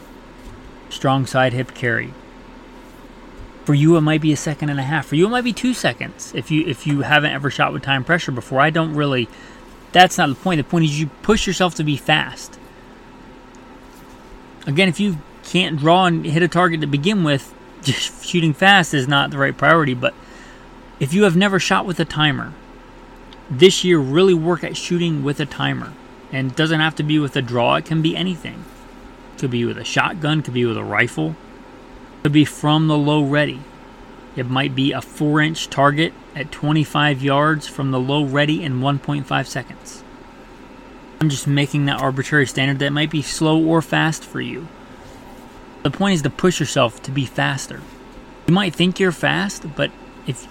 Strong 0.91 1.27
side 1.27 1.53
hip 1.53 1.75
carry. 1.75 2.13
For 3.67 3.75
you, 3.75 3.97
it 3.97 4.03
might 4.03 4.21
be 4.21 4.33
a 4.33 4.37
second 4.37 4.71
and 4.71 4.79
a 4.79 4.85
half. 4.85 5.07
For 5.07 5.17
you, 5.17 5.27
it 5.27 5.31
might 5.31 5.43
be 5.43 5.53
two 5.53 5.75
seconds. 5.75 6.33
If 6.37 6.53
you 6.53 6.65
if 6.69 6.87
you 6.87 7.01
haven't 7.01 7.33
ever 7.33 7.51
shot 7.51 7.73
with 7.73 7.83
time 7.83 8.05
pressure 8.05 8.31
before, 8.31 8.61
I 8.61 8.71
don't 8.71 8.95
really. 8.95 9.29
That's 9.91 10.17
not 10.17 10.29
the 10.29 10.37
point. 10.37 10.59
The 10.59 10.65
point 10.65 10.85
is 10.85 11.01
you 11.01 11.09
push 11.23 11.49
yourself 11.49 11.75
to 11.75 11.85
be 11.85 11.97
fast. 11.97 12.61
Again, 14.69 14.89
if 14.89 15.01
you 15.01 15.19
can't 15.43 15.77
draw 15.77 16.07
and 16.07 16.25
hit 16.25 16.45
a 16.45 16.49
target 16.49 16.81
to 16.83 16.87
begin 16.87 17.25
with, 17.25 17.53
just 17.83 18.25
shooting 18.25 18.53
fast 18.53 18.95
is 18.95 19.09
not 19.09 19.33
the 19.33 19.39
right 19.39 19.57
priority. 19.57 19.95
But 19.95 20.15
if 21.01 21.13
you 21.13 21.25
have 21.25 21.37
never 21.37 21.59
shot 21.59 21.87
with 21.87 21.99
a 21.99 22.05
timer, 22.05 22.53
this 23.51 23.83
year 23.83 23.99
really 23.99 24.35
work 24.35 24.63
at 24.63 24.77
shooting 24.77 25.25
with 25.25 25.41
a 25.41 25.47
timer. 25.47 25.93
And 26.31 26.55
doesn't 26.55 26.81
have 26.81 26.95
to 26.97 27.03
be 27.03 27.19
with 27.19 27.35
a 27.35 27.43
draw, 27.43 27.75
it 27.77 27.85
can 27.85 28.01
be 28.01 28.17
anything. 28.17 28.65
It 29.35 29.41
could 29.41 29.51
be 29.51 29.65
with 29.65 29.79
a 29.79 29.85
shotgun, 29.85 30.43
could 30.43 30.55
be 30.55 30.67
with 30.67 30.77
a 30.77 30.85
rifle, 30.85 31.35
could 32.27 32.33
be 32.33 32.45
from 32.45 32.89
the 32.89 32.99
low 32.99 33.23
ready. 33.23 33.61
It 34.35 34.51
might 34.51 34.75
be 34.75 34.91
a 34.91 35.01
4 35.01 35.41
inch 35.43 35.71
target 35.71 36.13
at 36.35 36.51
25 36.51 37.23
yards 37.23 37.69
from 37.69 37.93
the 37.93 38.01
low 38.01 38.25
ready 38.25 38.65
in 38.65 38.81
1.5 38.81 39.47
seconds. 39.47 40.03
I'm 41.21 41.29
just 41.29 41.47
making 41.47 41.85
that 41.85 42.01
arbitrary 42.01 42.49
standard 42.49 42.81
that 42.81 42.93
might 42.93 43.13
be 43.13 43.23
slow 43.23 43.65
or 43.65 43.81
fast 43.81 44.25
for 44.25 44.41
you. 44.41 44.67
The 45.85 45.91
point 45.93 46.15
is 46.15 46.23
to 46.23 46.31
push 46.31 46.59
yourself 46.59 47.01
to 47.05 47.13
be 47.13 47.27
faster. 47.27 47.81
You 48.49 48.55
might 48.55 48.75
think 48.75 48.99
you're 48.99 49.13
fast, 49.13 49.77
but 49.77 49.93
if 50.27 50.49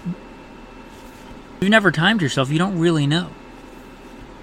you've 1.60 1.68
never 1.68 1.92
timed 1.92 2.22
yourself, 2.22 2.48
you 2.50 2.58
don't 2.58 2.78
really 2.78 3.06
know. 3.06 3.32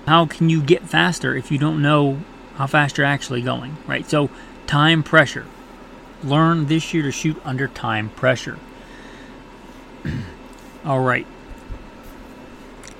How 0.05 0.27
can 0.27 0.51
you 0.51 0.61
get 0.61 0.83
faster 0.83 1.35
if 1.35 1.51
you 1.51 1.57
don't 1.57 1.81
know 1.81 2.19
how 2.57 2.67
fast 2.67 2.99
you're 2.99 3.07
actually 3.07 3.41
going, 3.41 3.77
right? 3.87 4.07
So 4.07 4.29
Time 4.67 5.03
pressure. 5.03 5.45
Learn 6.23 6.67
this 6.67 6.93
year 6.93 7.03
to 7.03 7.11
shoot 7.11 7.39
under 7.43 7.67
time 7.67 8.09
pressure. 8.09 8.57
All 10.85 11.01
right. 11.01 11.27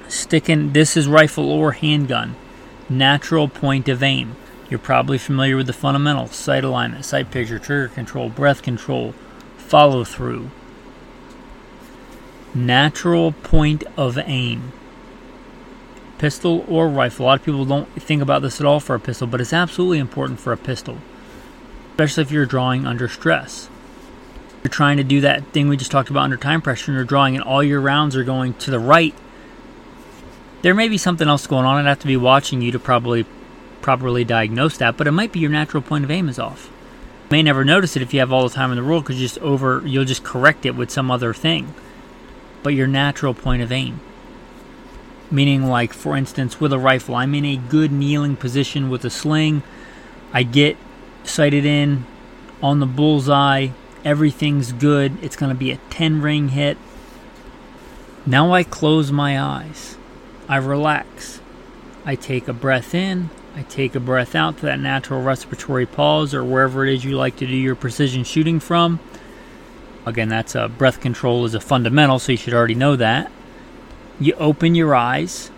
Sticking, 0.09 0.73
this 0.73 0.97
is 0.97 1.07
rifle 1.07 1.49
or 1.49 1.71
handgun. 1.71 2.35
Natural 2.89 3.47
point 3.47 3.87
of 3.87 4.03
aim. 4.03 4.35
You're 4.69 4.79
probably 4.79 5.17
familiar 5.17 5.55
with 5.55 5.67
the 5.67 5.73
fundamentals 5.73 6.35
sight 6.35 6.63
alignment, 6.63 7.05
sight 7.05 7.31
picture, 7.31 7.59
trigger 7.59 7.87
control, 7.87 8.29
breath 8.29 8.61
control, 8.61 9.13
follow 9.57 10.03
through. 10.03 10.49
Natural 12.53 13.31
point 13.31 13.83
of 13.95 14.17
aim. 14.17 14.73
Pistol 16.17 16.65
or 16.67 16.89
rifle. 16.89 17.25
A 17.25 17.27
lot 17.27 17.39
of 17.39 17.45
people 17.45 17.65
don't 17.65 17.89
think 18.01 18.21
about 18.21 18.41
this 18.41 18.59
at 18.59 18.65
all 18.65 18.79
for 18.79 18.95
a 18.95 18.99
pistol, 18.99 19.27
but 19.27 19.41
it's 19.41 19.53
absolutely 19.53 19.99
important 19.99 20.39
for 20.39 20.53
a 20.53 20.57
pistol 20.57 20.97
especially 21.93 22.23
if 22.23 22.31
you're 22.31 22.47
drawing 22.47 22.88
under 22.88 23.07
stress. 23.07 23.69
You're 24.63 24.71
trying 24.71 24.97
to 24.97 25.03
do 25.03 25.21
that 25.21 25.45
thing 25.47 25.67
we 25.67 25.77
just 25.77 25.91
talked 25.91 26.09
about 26.09 26.23
under 26.23 26.38
time 26.38 26.62
pressure, 26.62 26.91
and 26.91 26.95
you're 26.95 27.05
drawing, 27.05 27.35
and 27.35 27.43
all 27.43 27.63
your 27.63 27.81
rounds 27.81 28.15
are 28.15 28.23
going 28.23 28.55
to 28.55 28.71
the 28.71 28.79
right. 28.79 29.13
There 30.63 30.73
may 30.73 30.88
be 30.88 30.97
something 30.97 31.27
else 31.27 31.45
going 31.45 31.65
on. 31.65 31.77
I'd 31.77 31.89
have 31.89 32.00
to 32.00 32.07
be 32.07 32.17
watching 32.17 32.62
you 32.62 32.71
to 32.71 32.79
probably 32.79 33.25
properly 33.83 34.23
diagnose 34.23 34.77
that, 34.77 34.97
but 34.97 35.05
it 35.05 35.12
might 35.12 35.31
be 35.31 35.39
your 35.39 35.51
natural 35.51 35.83
point 35.83 36.03
of 36.03 36.09
aim 36.09 36.29
is 36.29 36.39
off. 36.39 36.71
You 37.25 37.35
may 37.38 37.43
never 37.43 37.63
notice 37.63 37.95
it 37.95 38.01
if 38.01 38.13
you 38.13 38.21
have 38.21 38.33
all 38.33 38.47
the 38.47 38.55
time 38.55 38.71
in 38.71 38.77
the 38.77 38.83
world 38.83 39.03
because 39.03 39.19
just 39.19 39.38
over 39.39 39.83
you'll 39.85 40.05
just 40.05 40.23
correct 40.23 40.65
it 40.65 40.75
with 40.75 40.89
some 40.89 41.12
other 41.12 41.33
thing. 41.33 41.73
But 42.63 42.73
your 42.73 42.88
natural 42.88 43.33
point 43.33 43.62
of 43.62 43.71
aim. 43.71 44.00
Meaning 45.29 45.65
like 45.65 45.93
for 45.93 46.15
instance 46.15 46.59
with 46.59 46.71
a 46.71 46.79
rifle, 46.79 47.15
I'm 47.15 47.35
in 47.35 47.45
a 47.45 47.57
good 47.57 47.91
kneeling 47.91 48.38
position 48.38 48.89
with 48.89 49.03
a 49.03 49.09
sling. 49.09 49.63
I 50.31 50.43
get 50.43 50.77
sighted 51.23 51.65
in 51.65 52.05
on 52.61 52.79
the 52.79 52.85
bullseye. 52.85 53.69
Everything's 54.05 54.71
good. 54.71 55.21
It's 55.23 55.35
going 55.35 55.51
to 55.51 55.57
be 55.57 55.71
a 55.71 55.77
10 55.89 56.21
ring 56.21 56.49
hit. 56.49 56.77
Now 58.25 58.53
I 58.53 58.63
close 58.63 59.11
my 59.11 59.39
eyes. 59.39 59.97
I 60.47 60.57
relax. 60.57 61.41
I 62.05 62.15
take 62.15 62.47
a 62.47 62.53
breath 62.53 62.93
in. 62.93 63.29
I 63.55 63.63
take 63.63 63.95
a 63.95 63.99
breath 63.99 64.33
out 64.33 64.57
to 64.57 64.65
that 64.65 64.79
natural 64.79 65.21
respiratory 65.21 65.85
pause 65.85 66.33
or 66.33 66.43
wherever 66.43 66.85
it 66.85 66.93
is 66.93 67.05
you 67.05 67.15
like 67.15 67.35
to 67.37 67.47
do 67.47 67.55
your 67.55 67.75
precision 67.75 68.23
shooting 68.23 68.59
from. 68.59 68.99
Again, 70.05 70.27
that's 70.27 70.55
a 70.55 70.67
breath 70.67 70.99
control 70.99 71.45
is 71.45 71.53
a 71.53 71.59
fundamental, 71.59 72.19
so 72.19 72.31
you 72.31 72.37
should 72.37 72.53
already 72.53 72.75
know 72.75 72.95
that. 72.95 73.31
You 74.19 74.33
open 74.33 74.75
your 74.75 74.95
eyes. 74.95 75.51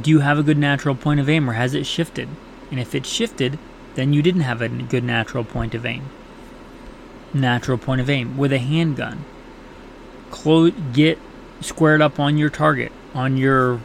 Do 0.00 0.10
you 0.10 0.20
have 0.20 0.38
a 0.38 0.42
good 0.42 0.58
natural 0.58 0.94
point 0.94 1.20
of 1.20 1.28
aim 1.28 1.48
or 1.48 1.52
has 1.52 1.74
it 1.74 1.86
shifted? 1.86 2.28
And 2.70 2.80
if 2.80 2.94
it's 2.94 3.08
shifted, 3.08 3.58
then 3.94 4.12
you 4.12 4.22
didn't 4.22 4.42
have 4.42 4.62
a 4.62 4.68
good 4.68 5.04
natural 5.04 5.44
point 5.44 5.74
of 5.74 5.84
aim. 5.84 6.08
Natural 7.34 7.78
point 7.78 8.00
of 8.00 8.10
aim 8.10 8.36
with 8.36 8.52
a 8.52 8.58
handgun. 8.58 9.24
Close, 10.30 10.72
get 10.92 11.18
squared 11.60 12.02
up 12.02 12.18
on 12.18 12.38
your 12.38 12.50
target, 12.50 12.92
on 13.14 13.36
your 13.36 13.80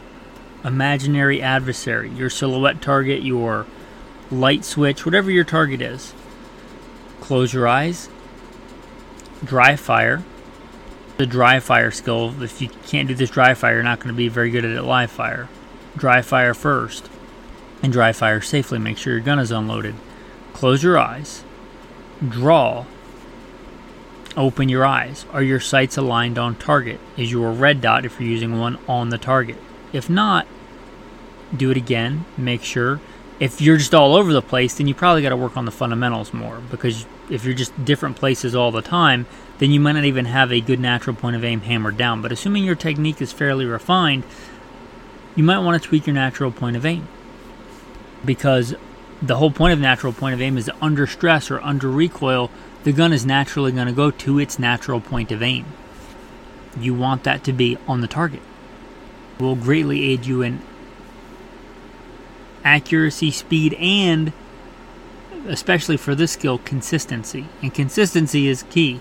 imaginary 0.64 1.42
adversary, 1.42 2.10
your 2.10 2.30
silhouette 2.30 2.80
target, 2.82 3.22
your 3.22 3.66
light 4.30 4.64
switch, 4.64 5.04
whatever 5.04 5.30
your 5.30 5.44
target 5.44 5.80
is. 5.80 6.14
Close 7.20 7.52
your 7.52 7.68
eyes. 7.68 8.08
Dry 9.44 9.76
fire. 9.76 10.22
The 11.16 11.26
dry 11.26 11.58
fire 11.60 11.90
skill, 11.90 12.42
if 12.42 12.62
you 12.62 12.68
can't 12.86 13.08
do 13.08 13.14
this 13.14 13.30
dry 13.30 13.54
fire, 13.54 13.74
you're 13.74 13.82
not 13.82 13.98
going 13.98 14.14
to 14.14 14.16
be 14.16 14.28
very 14.28 14.50
good 14.50 14.64
at 14.64 14.70
it 14.70 14.82
live 14.82 15.10
fire. 15.10 15.48
Dry 15.96 16.22
fire 16.22 16.54
first 16.54 17.08
and 17.82 17.92
dry 17.92 18.12
fire 18.12 18.40
safely. 18.40 18.78
Make 18.78 18.98
sure 18.98 19.14
your 19.14 19.22
gun 19.22 19.38
is 19.38 19.50
unloaded. 19.50 19.94
Close 20.52 20.82
your 20.82 20.98
eyes. 20.98 21.44
Draw. 22.26 22.84
Open 24.36 24.68
your 24.68 24.84
eyes. 24.84 25.24
Are 25.32 25.42
your 25.42 25.60
sights 25.60 25.96
aligned 25.96 26.38
on 26.38 26.56
target? 26.56 27.00
Is 27.16 27.30
your 27.30 27.52
red 27.52 27.80
dot, 27.80 28.04
if 28.04 28.20
you're 28.20 28.28
using 28.28 28.58
one, 28.58 28.78
on 28.88 29.10
the 29.10 29.18
target? 29.18 29.56
If 29.92 30.10
not, 30.10 30.46
do 31.56 31.70
it 31.70 31.76
again. 31.76 32.24
Make 32.36 32.62
sure. 32.62 33.00
If 33.40 33.60
you're 33.60 33.76
just 33.76 33.94
all 33.94 34.16
over 34.16 34.32
the 34.32 34.42
place, 34.42 34.74
then 34.74 34.88
you 34.88 34.94
probably 34.94 35.22
got 35.22 35.28
to 35.28 35.36
work 35.36 35.56
on 35.56 35.64
the 35.64 35.70
fundamentals 35.70 36.34
more 36.34 36.60
because 36.72 37.06
if 37.30 37.44
you're 37.44 37.54
just 37.54 37.84
different 37.84 38.16
places 38.16 38.54
all 38.54 38.72
the 38.72 38.82
time, 38.82 39.26
then 39.58 39.70
you 39.70 39.78
might 39.78 39.92
not 39.92 40.04
even 40.04 40.24
have 40.24 40.52
a 40.52 40.60
good 40.60 40.80
natural 40.80 41.14
point 41.14 41.36
of 41.36 41.44
aim 41.44 41.60
hammered 41.60 41.96
down. 41.96 42.20
But 42.20 42.32
assuming 42.32 42.64
your 42.64 42.74
technique 42.74 43.22
is 43.22 43.32
fairly 43.32 43.64
refined, 43.64 44.24
you 45.36 45.44
might 45.44 45.60
want 45.60 45.80
to 45.80 45.88
tweak 45.88 46.06
your 46.06 46.14
natural 46.14 46.50
point 46.50 46.76
of 46.76 46.84
aim 46.84 47.06
because 48.24 48.74
the 49.20 49.36
whole 49.36 49.50
point 49.50 49.72
of 49.72 49.80
natural 49.80 50.12
point 50.12 50.34
of 50.34 50.40
aim 50.40 50.56
is 50.56 50.70
under 50.80 51.06
stress 51.06 51.50
or 51.50 51.60
under 51.60 51.88
recoil, 51.88 52.50
the 52.84 52.92
gun 52.92 53.12
is 53.12 53.26
naturally 53.26 53.72
going 53.72 53.86
to 53.86 53.92
go 53.92 54.10
to 54.10 54.38
its 54.38 54.58
natural 54.58 55.00
point 55.00 55.32
of 55.32 55.42
aim. 55.42 55.66
You 56.78 56.94
want 56.94 57.24
that 57.24 57.44
to 57.44 57.52
be 57.52 57.76
on 57.86 58.00
the 58.00 58.06
target. 58.06 58.42
It 59.38 59.42
will 59.42 59.56
greatly 59.56 60.10
aid 60.10 60.26
you 60.26 60.42
in 60.42 60.60
accuracy, 62.64 63.30
speed, 63.30 63.74
and 63.74 64.32
especially 65.46 65.96
for 65.96 66.14
this 66.14 66.32
skill, 66.32 66.58
consistency. 66.58 67.46
And 67.62 67.72
consistency 67.72 68.46
is 68.48 68.64
key. 68.64 69.00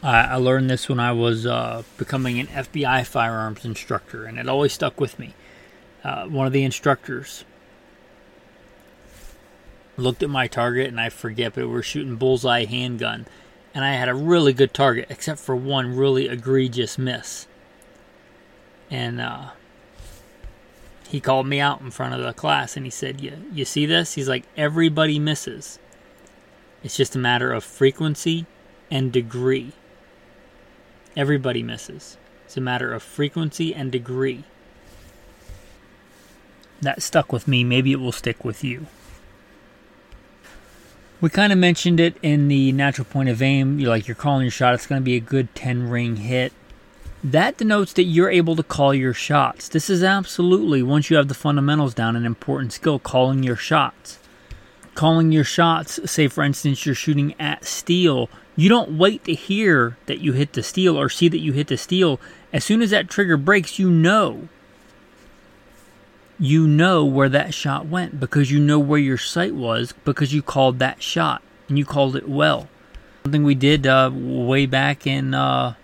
I 0.00 0.36
learned 0.36 0.70
this 0.70 0.88
when 0.88 1.00
I 1.00 1.10
was 1.10 1.44
uh, 1.44 1.82
becoming 1.96 2.38
an 2.38 2.46
FBI 2.46 3.04
firearms 3.04 3.64
instructor, 3.64 4.24
and 4.24 4.38
it 4.38 4.48
always 4.48 4.72
stuck 4.72 5.00
with 5.00 5.18
me. 5.18 5.34
Uh, 6.04 6.26
one 6.26 6.46
of 6.46 6.52
the 6.52 6.62
instructors 6.62 7.44
looked 9.98 10.22
at 10.22 10.30
my 10.30 10.46
target 10.46 10.88
and 10.88 11.00
I 11.00 11.08
forget, 11.10 11.54
but 11.54 11.68
we 11.68 11.74
are 11.74 11.82
shooting 11.82 12.16
bullseye 12.16 12.64
handgun. 12.64 13.26
And 13.74 13.84
I 13.84 13.94
had 13.94 14.08
a 14.08 14.14
really 14.14 14.52
good 14.52 14.72
target, 14.72 15.06
except 15.10 15.40
for 15.40 15.54
one 15.54 15.96
really 15.96 16.28
egregious 16.28 16.96
miss. 16.96 17.46
And 18.90 19.20
uh, 19.20 19.50
he 21.08 21.20
called 21.20 21.46
me 21.46 21.60
out 21.60 21.80
in 21.80 21.90
front 21.90 22.14
of 22.14 22.22
the 22.22 22.32
class 22.32 22.76
and 22.76 22.86
he 22.86 22.90
said, 22.90 23.20
you, 23.20 23.44
you 23.52 23.64
see 23.64 23.86
this? 23.86 24.14
He's 24.14 24.28
like, 24.28 24.44
everybody 24.56 25.18
misses. 25.18 25.78
It's 26.82 26.96
just 26.96 27.16
a 27.16 27.18
matter 27.18 27.52
of 27.52 27.64
frequency 27.64 28.46
and 28.90 29.12
degree. 29.12 29.72
Everybody 31.16 31.62
misses. 31.62 32.16
It's 32.44 32.56
a 32.56 32.60
matter 32.60 32.92
of 32.92 33.02
frequency 33.02 33.74
and 33.74 33.92
degree. 33.92 34.44
That 36.80 37.02
stuck 37.02 37.32
with 37.32 37.48
me. 37.48 37.64
Maybe 37.64 37.92
it 37.92 38.00
will 38.00 38.12
stick 38.12 38.44
with 38.44 38.62
you. 38.62 38.86
We 41.20 41.30
kind 41.30 41.52
of 41.52 41.58
mentioned 41.58 41.98
it 41.98 42.16
in 42.22 42.46
the 42.46 42.70
natural 42.70 43.04
point 43.04 43.28
of 43.28 43.42
aim. 43.42 43.80
You're 43.80 43.90
like 43.90 44.06
you're 44.06 44.14
calling 44.14 44.42
your 44.42 44.52
shot. 44.52 44.74
It's 44.74 44.86
going 44.86 45.00
to 45.00 45.04
be 45.04 45.16
a 45.16 45.20
good 45.20 45.52
10 45.56 45.90
ring 45.90 46.16
hit. 46.16 46.52
That 47.24 47.56
denotes 47.56 47.92
that 47.94 48.04
you're 48.04 48.30
able 48.30 48.54
to 48.54 48.62
call 48.62 48.94
your 48.94 49.12
shots. 49.12 49.68
This 49.68 49.90
is 49.90 50.04
absolutely, 50.04 50.80
once 50.80 51.10
you 51.10 51.16
have 51.16 51.26
the 51.26 51.34
fundamentals 51.34 51.92
down, 51.92 52.14
an 52.14 52.24
important 52.24 52.72
skill 52.72 53.00
calling 53.00 53.42
your 53.42 53.56
shots. 53.56 54.20
Calling 54.94 55.32
your 55.32 55.42
shots, 55.42 55.98
say 56.08 56.28
for 56.28 56.44
instance, 56.44 56.86
you're 56.86 56.94
shooting 56.94 57.34
at 57.40 57.64
steel. 57.64 58.30
You 58.54 58.68
don't 58.68 58.96
wait 58.96 59.24
to 59.24 59.34
hear 59.34 59.96
that 60.06 60.20
you 60.20 60.34
hit 60.34 60.52
the 60.52 60.62
steel 60.62 60.96
or 60.96 61.08
see 61.08 61.26
that 61.26 61.38
you 61.38 61.52
hit 61.52 61.66
the 61.66 61.76
steel. 61.76 62.20
As 62.52 62.64
soon 62.64 62.80
as 62.80 62.90
that 62.90 63.10
trigger 63.10 63.36
breaks, 63.36 63.80
you 63.80 63.90
know 63.90 64.48
you 66.38 66.66
know 66.66 67.04
where 67.04 67.28
that 67.28 67.52
shot 67.52 67.86
went 67.86 68.20
because 68.20 68.50
you 68.50 68.60
know 68.60 68.78
where 68.78 68.98
your 68.98 69.18
sight 69.18 69.54
was 69.54 69.92
because 70.04 70.32
you 70.32 70.42
called 70.42 70.78
that 70.78 71.02
shot 71.02 71.42
and 71.68 71.78
you 71.78 71.84
called 71.84 72.16
it 72.16 72.28
well. 72.28 72.68
Something 73.24 73.42
we 73.42 73.54
did 73.54 73.86
uh, 73.86 74.10
way 74.12 74.66
back 74.66 75.06
in, 75.06 75.34
uh, 75.34 75.74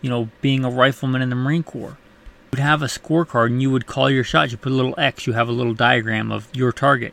you 0.00 0.08
know, 0.08 0.28
being 0.40 0.64
a 0.64 0.70
rifleman 0.70 1.22
in 1.22 1.30
the 1.30 1.36
Marine 1.36 1.64
Corps. 1.64 1.98
You'd 2.52 2.60
have 2.60 2.82
a 2.82 2.86
scorecard 2.86 3.46
and 3.46 3.60
you 3.60 3.70
would 3.70 3.86
call 3.86 4.08
your 4.08 4.24
shots. 4.24 4.52
You 4.52 4.58
put 4.58 4.72
a 4.72 4.76
little 4.76 4.94
X. 4.96 5.26
You 5.26 5.32
have 5.32 5.48
a 5.48 5.52
little 5.52 5.74
diagram 5.74 6.30
of 6.30 6.48
your 6.54 6.72
target. 6.72 7.12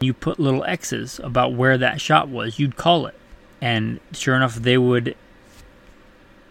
You 0.00 0.12
put 0.12 0.40
little 0.40 0.64
X's 0.64 1.20
about 1.22 1.52
where 1.52 1.78
that 1.78 2.00
shot 2.00 2.28
was. 2.28 2.58
You'd 2.58 2.76
call 2.76 3.06
it, 3.06 3.14
and 3.60 4.00
sure 4.10 4.34
enough, 4.34 4.56
they 4.56 4.76
would 4.76 5.14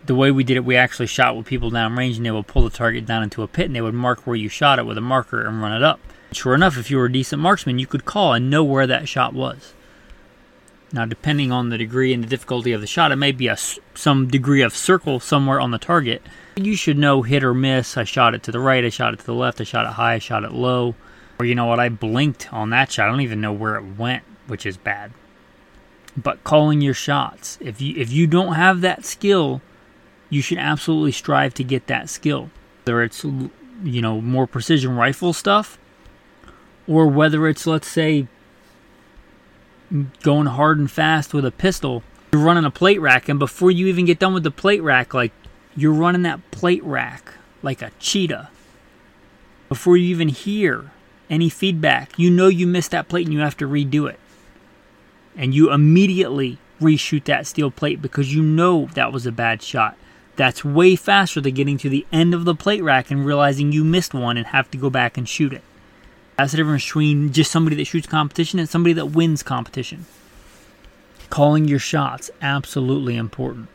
the 0.06 0.16
way 0.16 0.32
we 0.32 0.44
did 0.44 0.58
it, 0.58 0.66
we 0.66 0.76
actually 0.76 1.08
shot 1.08 1.36
with 1.36 1.46
people 1.46 1.70
down 1.70 1.96
range 1.96 2.18
and 2.18 2.26
they 2.26 2.32
would 2.32 2.48
pull 2.48 2.64
the 2.64 2.70
target 2.70 3.06
down 3.06 3.24
into 3.24 3.44
a 3.44 3.48
pit 3.48 3.68
and 3.68 3.76
they 3.76 3.82
would 3.82 3.94
mark 3.94 4.26
where 4.26 4.36
you 4.36 4.50
shot 4.50 4.80
it 4.80 4.86
with 4.86 4.98
a 4.98 5.02
marker 5.02 5.46
and 5.46 5.62
run 5.62 5.74
it 5.74 5.84
up. 5.84 6.00
Sure 6.32 6.56
enough, 6.56 6.78
if 6.78 6.90
you 6.90 6.98
were 6.98 7.06
a 7.06 7.12
decent 7.12 7.42
marksman, 7.42 7.78
you 7.78 7.86
could 7.86 8.06
call 8.06 8.34
and 8.34 8.50
know 8.50 8.64
where 8.64 8.88
that 8.88 9.08
shot 9.08 9.34
was. 9.34 9.74
Now, 10.94 11.06
depending 11.06 11.52
on 11.52 11.70
the 11.70 11.78
degree 11.78 12.14
and 12.14 12.24
the 12.24 12.28
difficulty 12.28 12.74
of 12.74 12.82
the 12.82 12.88
shot, 12.88 13.12
it 13.12 13.16
may 13.16 13.32
be 13.32 13.48
a, 13.48 13.58
some 13.96 14.28
degree 14.28 14.62
of 14.62 14.76
circle 14.76 15.20
somewhere 15.20 15.60
on 15.60 15.72
the 15.72 15.78
target. 15.78 16.22
You 16.58 16.76
should 16.76 16.98
know 16.98 17.22
hit 17.22 17.44
or 17.44 17.54
miss. 17.54 17.96
I 17.96 18.04
shot 18.04 18.34
it 18.34 18.44
to 18.44 18.52
the 18.52 18.60
right, 18.60 18.84
I 18.84 18.90
shot 18.90 19.14
it 19.14 19.20
to 19.20 19.26
the 19.26 19.34
left, 19.34 19.62
I 19.62 19.64
shot 19.64 19.86
it 19.86 19.94
high, 19.94 20.16
I 20.16 20.20
shot 20.20 20.44
it 20.44 20.52
low. 20.52 20.96
Or 21.40 21.46
you 21.46 21.56
know 21.56 21.66
what, 21.66 21.80
I 21.80 21.90
blinked 21.90 22.54
on 22.54 22.72
that 22.72 22.92
shot. 22.92 23.08
I 23.08 23.12
don't 23.12 23.22
even 23.22 23.42
know 23.42 23.54
where 23.54 23.76
it 23.76 23.98
went, 23.98 24.24
which 24.48 24.66
is 24.66 24.78
bad. 24.78 25.12
But 26.18 26.44
calling 26.44 26.82
your 26.82 26.94
shots. 26.94 27.58
If 27.62 27.82
you 27.82 27.96
if 27.96 28.12
you 28.12 28.28
don't 28.28 28.54
have 28.56 28.82
that 28.82 29.06
skill, 29.06 29.62
you 30.32 30.42
should 30.42 30.58
absolutely 30.58 31.12
strive 31.12 31.54
to 31.54 31.64
get 31.64 31.86
that 31.86 32.10
skill. 32.10 32.50
Whether 32.86 33.04
it's, 33.04 33.24
you 33.24 34.02
know, 34.02 34.20
more 34.20 34.48
precision 34.48 34.96
rifle 34.96 35.34
stuff, 35.34 35.78
or 36.88 37.06
whether 37.06 37.48
it's, 37.48 37.68
let's 37.68 37.88
say, 37.88 38.28
going 40.24 40.48
hard 40.48 40.80
and 40.80 40.90
fast 40.90 41.34
with 41.34 41.46
a 41.46 41.52
pistol. 41.52 42.02
You're 42.32 42.42
running 42.42 42.66
a 42.66 42.72
plate 42.72 43.02
rack, 43.02 43.30
and 43.30 43.38
before 43.38 43.70
you 43.70 43.88
even 43.88 44.06
get 44.06 44.18
done 44.18 44.34
with 44.34 44.44
the 44.44 44.52
plate 44.52 44.82
rack, 44.82 45.14
like 45.14 45.34
you're 45.76 45.94
running 45.94 46.24
that 46.24 46.50
plate 46.50 46.84
rack 46.84 47.34
like 47.62 47.82
a 47.82 47.92
cheetah. 48.00 48.50
Before 49.70 49.98
you 49.98 50.10
even 50.10 50.30
hear 50.30 50.92
any 51.30 51.50
feedback, 51.50 52.18
you 52.18 52.30
know 52.30 52.48
you 52.48 52.66
missed 52.68 52.92
that 52.92 53.10
plate 53.10 53.26
and 53.26 53.34
you 53.34 53.42
have 53.42 53.58
to 53.58 53.68
redo 53.68 54.10
it. 54.10 54.20
And 55.36 55.54
you 55.54 55.72
immediately 55.72 56.58
reshoot 56.82 57.26
that 57.26 57.48
steel 57.48 57.70
plate 57.70 58.02
because 58.02 58.34
you 58.34 58.42
know 58.42 58.88
that 58.96 59.14
was 59.14 59.26
a 59.26 59.32
bad 59.32 59.62
shot. 59.62 59.98
That's 60.36 60.64
way 60.64 60.96
faster 60.96 61.42
than 61.42 61.54
getting 61.54 61.78
to 61.80 61.90
the 61.90 62.06
end 62.12 62.34
of 62.34 62.46
the 62.46 62.56
plate 62.56 62.84
rack 62.84 63.12
and 63.12 63.26
realizing 63.26 63.72
you 63.72 63.84
missed 63.84 64.14
one 64.14 64.38
and 64.38 64.48
have 64.48 64.72
to 64.72 64.78
go 64.78 64.90
back 64.90 65.18
and 65.18 65.28
shoot 65.28 65.54
it. 65.54 65.64
That's 66.38 66.52
the 66.52 66.58
difference 66.58 66.86
between 66.86 67.34
just 67.34 67.52
somebody 67.52 67.76
that 67.76 67.86
shoots 67.86 68.08
competition 68.08 68.58
and 68.58 68.68
somebody 68.68 68.94
that 68.94 69.08
wins 69.08 69.44
competition. 69.44 70.06
Calling 71.30 71.68
your 71.68 71.80
shots, 71.80 72.32
absolutely 72.42 73.16
important. 73.16 73.68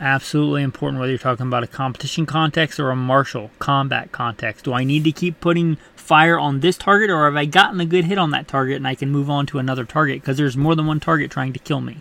Absolutely 0.00 0.62
important 0.62 0.98
whether 0.98 1.12
you're 1.12 1.18
talking 1.18 1.46
about 1.46 1.62
a 1.62 1.66
competition 1.66 2.24
context 2.24 2.80
or 2.80 2.90
a 2.90 2.96
martial 2.96 3.50
combat 3.58 4.10
context. 4.12 4.64
Do 4.64 4.72
I 4.72 4.82
need 4.82 5.04
to 5.04 5.12
keep 5.12 5.40
putting 5.40 5.76
fire 5.94 6.38
on 6.38 6.60
this 6.60 6.78
target 6.78 7.10
or 7.10 7.26
have 7.26 7.36
I 7.36 7.44
gotten 7.44 7.80
a 7.80 7.84
good 7.84 8.06
hit 8.06 8.16
on 8.16 8.30
that 8.30 8.48
target 8.48 8.76
and 8.76 8.88
I 8.88 8.94
can 8.94 9.10
move 9.10 9.28
on 9.28 9.44
to 9.46 9.58
another 9.58 9.84
target 9.84 10.22
because 10.22 10.38
there's 10.38 10.56
more 10.56 10.74
than 10.74 10.86
one 10.86 11.00
target 11.00 11.30
trying 11.30 11.52
to 11.52 11.58
kill 11.58 11.82
me? 11.82 12.00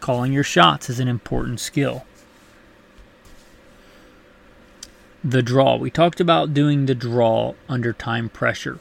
Calling 0.00 0.32
your 0.32 0.44
shots 0.44 0.88
is 0.88 0.98
an 0.98 1.08
important 1.08 1.60
skill. 1.60 2.04
The 5.22 5.42
draw. 5.42 5.76
We 5.76 5.90
talked 5.90 6.20
about 6.20 6.54
doing 6.54 6.86
the 6.86 6.94
draw 6.94 7.54
under 7.68 7.92
time 7.92 8.30
pressure. 8.30 8.78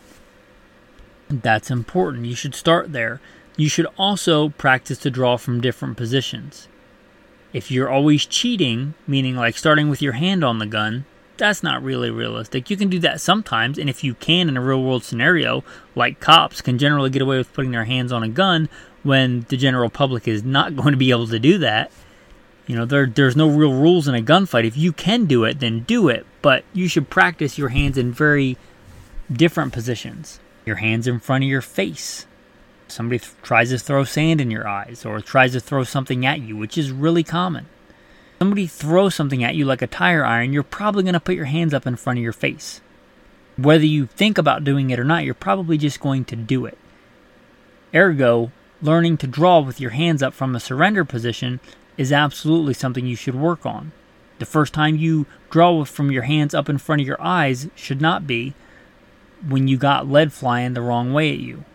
That's 1.29 1.69
important. 1.69 2.25
You 2.25 2.35
should 2.35 2.55
start 2.55 2.93
there. 2.93 3.19
You 3.57 3.67
should 3.67 3.87
also 3.97 4.49
practice 4.49 4.97
to 4.99 5.11
draw 5.11 5.35
from 5.35 5.59
different 5.59 5.97
positions. 5.97 6.69
If 7.51 7.69
you're 7.69 7.89
always 7.89 8.25
cheating, 8.25 8.93
meaning 9.05 9.35
like 9.35 9.57
starting 9.57 9.89
with 9.89 10.01
your 10.01 10.13
hand 10.13 10.43
on 10.43 10.59
the 10.59 10.65
gun, 10.65 11.05
that's 11.35 11.63
not 11.63 11.83
really 11.83 12.09
realistic. 12.09 12.69
You 12.69 12.77
can 12.77 12.89
do 12.89 12.99
that 12.99 13.19
sometimes, 13.21 13.77
and 13.77 13.89
if 13.89 14.03
you 14.03 14.13
can 14.13 14.47
in 14.47 14.57
a 14.57 14.61
real 14.61 14.83
world 14.83 15.03
scenario, 15.03 15.63
like 15.95 16.19
cops 16.19 16.61
can 16.61 16.77
generally 16.77 17.09
get 17.09 17.21
away 17.21 17.37
with 17.37 17.53
putting 17.53 17.71
their 17.71 17.85
hands 17.85 18.11
on 18.11 18.23
a 18.23 18.29
gun 18.29 18.69
when 19.03 19.45
the 19.49 19.57
general 19.57 19.89
public 19.89 20.27
is 20.27 20.43
not 20.43 20.75
going 20.75 20.91
to 20.91 20.97
be 20.97 21.11
able 21.11 21.27
to 21.27 21.39
do 21.39 21.57
that. 21.59 21.91
You 22.67 22.75
know, 22.75 22.85
there, 22.85 23.07
there's 23.07 23.35
no 23.35 23.49
real 23.49 23.73
rules 23.73 24.07
in 24.07 24.13
a 24.13 24.21
gunfight. 24.21 24.63
If 24.63 24.77
you 24.77 24.93
can 24.93 25.25
do 25.25 25.43
it, 25.43 25.59
then 25.59 25.81
do 25.81 26.07
it. 26.07 26.25
But 26.41 26.63
you 26.71 26.87
should 26.87 27.09
practice 27.09 27.57
your 27.57 27.69
hands 27.69 27.97
in 27.97 28.11
very 28.11 28.57
different 29.31 29.73
positions. 29.73 30.39
Your 30.65 30.75
hands 30.75 31.07
in 31.07 31.19
front 31.19 31.43
of 31.43 31.49
your 31.49 31.61
face. 31.61 32.27
Somebody 32.87 33.19
th- 33.19 33.31
tries 33.41 33.69
to 33.69 33.79
throw 33.79 34.03
sand 34.03 34.39
in 34.39 34.51
your 34.51 34.67
eyes 34.67 35.03
or 35.03 35.19
tries 35.19 35.53
to 35.53 35.59
throw 35.59 35.83
something 35.83 36.25
at 36.25 36.41
you, 36.41 36.55
which 36.55 36.77
is 36.77 36.91
really 36.91 37.23
common. 37.23 37.65
Somebody 38.39 38.67
throws 38.67 39.15
something 39.15 39.43
at 39.43 39.55
you 39.55 39.65
like 39.65 39.81
a 39.81 39.87
tire 39.87 40.23
iron, 40.23 40.53
you're 40.53 40.63
probably 40.63 41.03
going 41.03 41.13
to 41.13 41.19
put 41.19 41.35
your 41.35 41.45
hands 41.45 41.73
up 41.73 41.85
in 41.85 41.95
front 41.95 42.19
of 42.19 42.23
your 42.23 42.33
face. 42.33 42.81
Whether 43.57 43.85
you 43.85 44.05
think 44.05 44.37
about 44.37 44.63
doing 44.63 44.91
it 44.91 44.99
or 44.99 45.03
not, 45.03 45.25
you're 45.25 45.33
probably 45.33 45.77
just 45.77 45.99
going 45.99 46.23
to 46.25 46.35
do 46.35 46.65
it. 46.65 46.77
Ergo, 47.93 48.51
learning 48.81 49.17
to 49.17 49.27
draw 49.27 49.59
with 49.59 49.81
your 49.81 49.91
hands 49.91 50.23
up 50.23 50.33
from 50.33 50.55
a 50.55 50.59
surrender 50.59 51.03
position 51.03 51.59
is 51.97 52.11
absolutely 52.11 52.73
something 52.73 53.05
you 53.05 53.15
should 53.15 53.35
work 53.35 53.65
on. 53.65 53.91
The 54.39 54.45
first 54.45 54.73
time 54.73 54.95
you 54.95 55.25
draw 55.49 55.83
from 55.83 56.11
your 56.11 56.23
hands 56.23 56.53
up 56.53 56.69
in 56.69 56.77
front 56.77 57.01
of 57.01 57.07
your 57.07 57.21
eyes 57.21 57.67
should 57.75 58.01
not 58.01 58.25
be 58.25 58.53
when 59.45 59.67
you 59.67 59.77
got 59.77 60.07
lead 60.07 60.31
flying 60.31 60.73
the 60.73 60.81
wrong 60.81 61.13
way 61.13 61.33
at 61.33 61.39
you. 61.39 61.65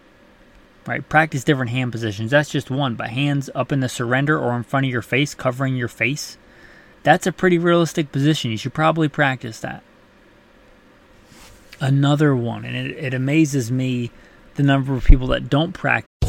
Right? 0.87 1.07
Practice 1.07 1.45
different 1.45 1.71
hand 1.71 1.93
positions. 1.93 2.31
That's 2.31 2.51
just 2.51 2.71
one, 2.71 2.95
but 2.95 3.11
hands 3.11 3.49
up 3.55 3.73
in 3.73 3.81
the 3.81 3.89
surrender 3.89 4.39
or 4.39 4.57
in 4.57 4.63
front 4.63 4.87
of 4.87 4.93
your 4.93 5.03
face, 5.03 5.35
covering 5.35 5.77
your 5.77 5.89
face. 5.89 6.37
That's 7.03 7.27
a 7.27 7.33
pretty 7.33 7.59
realistic 7.59 8.13
position. 8.13 8.51
You 8.51 8.57
should 8.57 8.75
probably 8.75 9.09
practice 9.09 9.61
that. 9.61 9.83
Another 11.81 12.35
one, 12.35 12.65
and 12.65 12.77
it, 12.77 12.97
it 12.97 13.15
amazes 13.15 13.71
me 13.71 14.11
the 14.55 14.63
number 14.63 14.95
of 14.95 15.05
people 15.05 15.27
that 15.29 15.51
don't 15.51 15.73
practice 15.73 16.09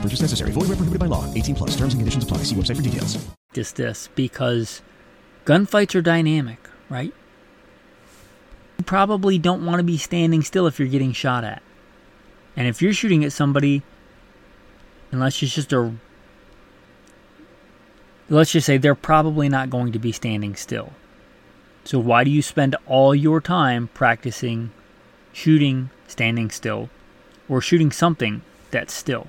Purchase 0.00 0.22
necessary. 0.22 0.52
Void 0.52 0.68
where 0.68 0.76
prohibited 0.76 1.00
by 1.00 1.06
law. 1.06 1.32
18 1.34 1.54
plus. 1.54 1.70
Terms 1.70 1.92
and 1.92 2.00
conditions 2.00 2.24
apply. 2.24 2.38
See 2.38 2.54
website 2.54 2.76
for 2.76 2.82
details. 2.82 3.18
Just 3.52 3.76
this 3.76 4.08
because 4.14 4.80
gunfights 5.44 5.94
are 5.94 6.02
dynamic, 6.02 6.70
right? 6.88 7.12
You 8.78 8.84
probably 8.84 9.38
don't 9.38 9.66
want 9.66 9.80
to 9.80 9.84
be 9.84 9.98
standing 9.98 10.42
still 10.42 10.66
if 10.66 10.78
you're 10.78 10.88
getting 10.88 11.12
shot 11.12 11.44
at. 11.44 11.62
And 12.56 12.66
if 12.66 12.80
you're 12.80 12.92
shooting 12.92 13.24
at 13.24 13.32
somebody, 13.32 13.82
unless 15.10 15.42
it's 15.42 15.54
just 15.54 15.72
a. 15.72 15.92
Let's 18.28 18.52
just 18.52 18.66
say 18.66 18.78
they're 18.78 18.94
probably 18.94 19.48
not 19.48 19.70
going 19.70 19.92
to 19.92 19.98
be 19.98 20.12
standing 20.12 20.54
still. 20.54 20.92
So, 21.84 21.98
why 21.98 22.24
do 22.24 22.30
you 22.30 22.42
spend 22.42 22.76
all 22.86 23.14
your 23.14 23.40
time 23.40 23.88
practicing 23.94 24.70
shooting 25.32 25.90
standing 26.06 26.50
still 26.50 26.88
or 27.48 27.60
shooting 27.60 27.90
something 27.90 28.42
that's 28.70 28.94
still? 28.94 29.26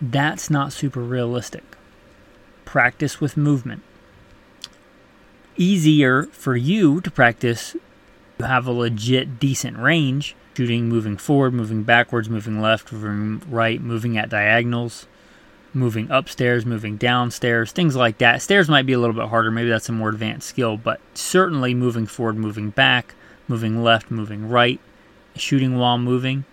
That's 0.00 0.50
not 0.50 0.72
super 0.72 1.00
realistic. 1.00 1.64
Practice 2.64 3.20
with 3.20 3.36
movement. 3.36 3.82
Easier 5.56 6.24
for 6.24 6.56
you 6.56 7.00
to 7.00 7.10
practice, 7.10 7.74
you 8.38 8.44
have 8.44 8.66
a 8.66 8.72
legit 8.72 9.38
decent 9.40 9.78
range, 9.78 10.36
shooting 10.54 10.88
moving 10.88 11.16
forward, 11.16 11.54
moving 11.54 11.82
backwards, 11.82 12.28
moving 12.28 12.60
left, 12.60 12.92
moving 12.92 13.42
right, 13.50 13.80
moving 13.80 14.18
at 14.18 14.28
diagonals 14.28 15.06
moving 15.76 16.10
upstairs, 16.10 16.66
moving 16.66 16.96
downstairs, 16.96 17.70
things 17.70 17.94
like 17.94 18.18
that. 18.18 18.42
Stairs 18.42 18.68
might 18.68 18.86
be 18.86 18.94
a 18.94 18.98
little 18.98 19.14
bit 19.14 19.28
harder, 19.28 19.50
maybe 19.50 19.68
that's 19.68 19.88
a 19.88 19.92
more 19.92 20.08
advanced 20.08 20.48
skill, 20.48 20.76
but 20.76 21.00
certainly 21.14 21.74
moving 21.74 22.06
forward, 22.06 22.36
moving 22.36 22.70
back, 22.70 23.14
moving 23.46 23.82
left, 23.82 24.10
moving 24.10 24.48
right, 24.48 24.80
shooting 25.36 25.76
while 25.76 25.98
moving. 25.98 26.44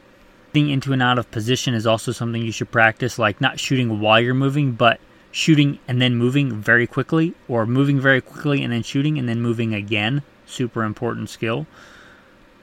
Getting 0.53 0.69
into 0.69 0.93
and 0.93 1.01
out 1.01 1.17
of 1.17 1.31
position 1.31 1.73
is 1.73 1.87
also 1.87 2.11
something 2.11 2.41
you 2.41 2.51
should 2.51 2.71
practice, 2.71 3.17
like 3.17 3.41
not 3.41 3.59
shooting 3.59 3.99
while 3.99 4.19
you're 4.19 4.35
moving, 4.35 4.73
but 4.73 4.99
shooting 5.31 5.79
and 5.87 5.99
then 5.99 6.15
moving 6.15 6.61
very 6.61 6.85
quickly, 6.85 7.33
or 7.47 7.65
moving 7.65 7.99
very 7.99 8.21
quickly 8.21 8.63
and 8.63 8.71
then 8.71 8.83
shooting 8.83 9.17
and 9.17 9.27
then 9.27 9.41
moving 9.41 9.73
again. 9.73 10.21
Super 10.45 10.83
important 10.83 11.29
skill. 11.29 11.65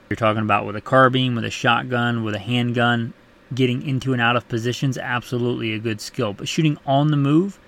You're 0.09 0.17
talking 0.17 0.43
about 0.43 0.67
with 0.67 0.77
a 0.77 0.81
carbine, 0.81 1.35
with 1.35 1.45
a 1.45 1.51
shotgun, 1.51 2.23
with 2.23 2.35
a 2.35 2.39
handgun, 2.39 3.13
getting 3.55 3.87
into 3.87 4.13
and 4.13 4.23
out 4.23 4.37
of 4.37 4.49
positions, 4.49 4.97
absolutely 4.97 5.73
a 5.73 5.79
good 5.79 6.01
skill. 6.01 6.33
But 6.33 6.49
shooting 6.49 6.79
on 6.87 7.11
the 7.11 7.17
move, 7.17 7.59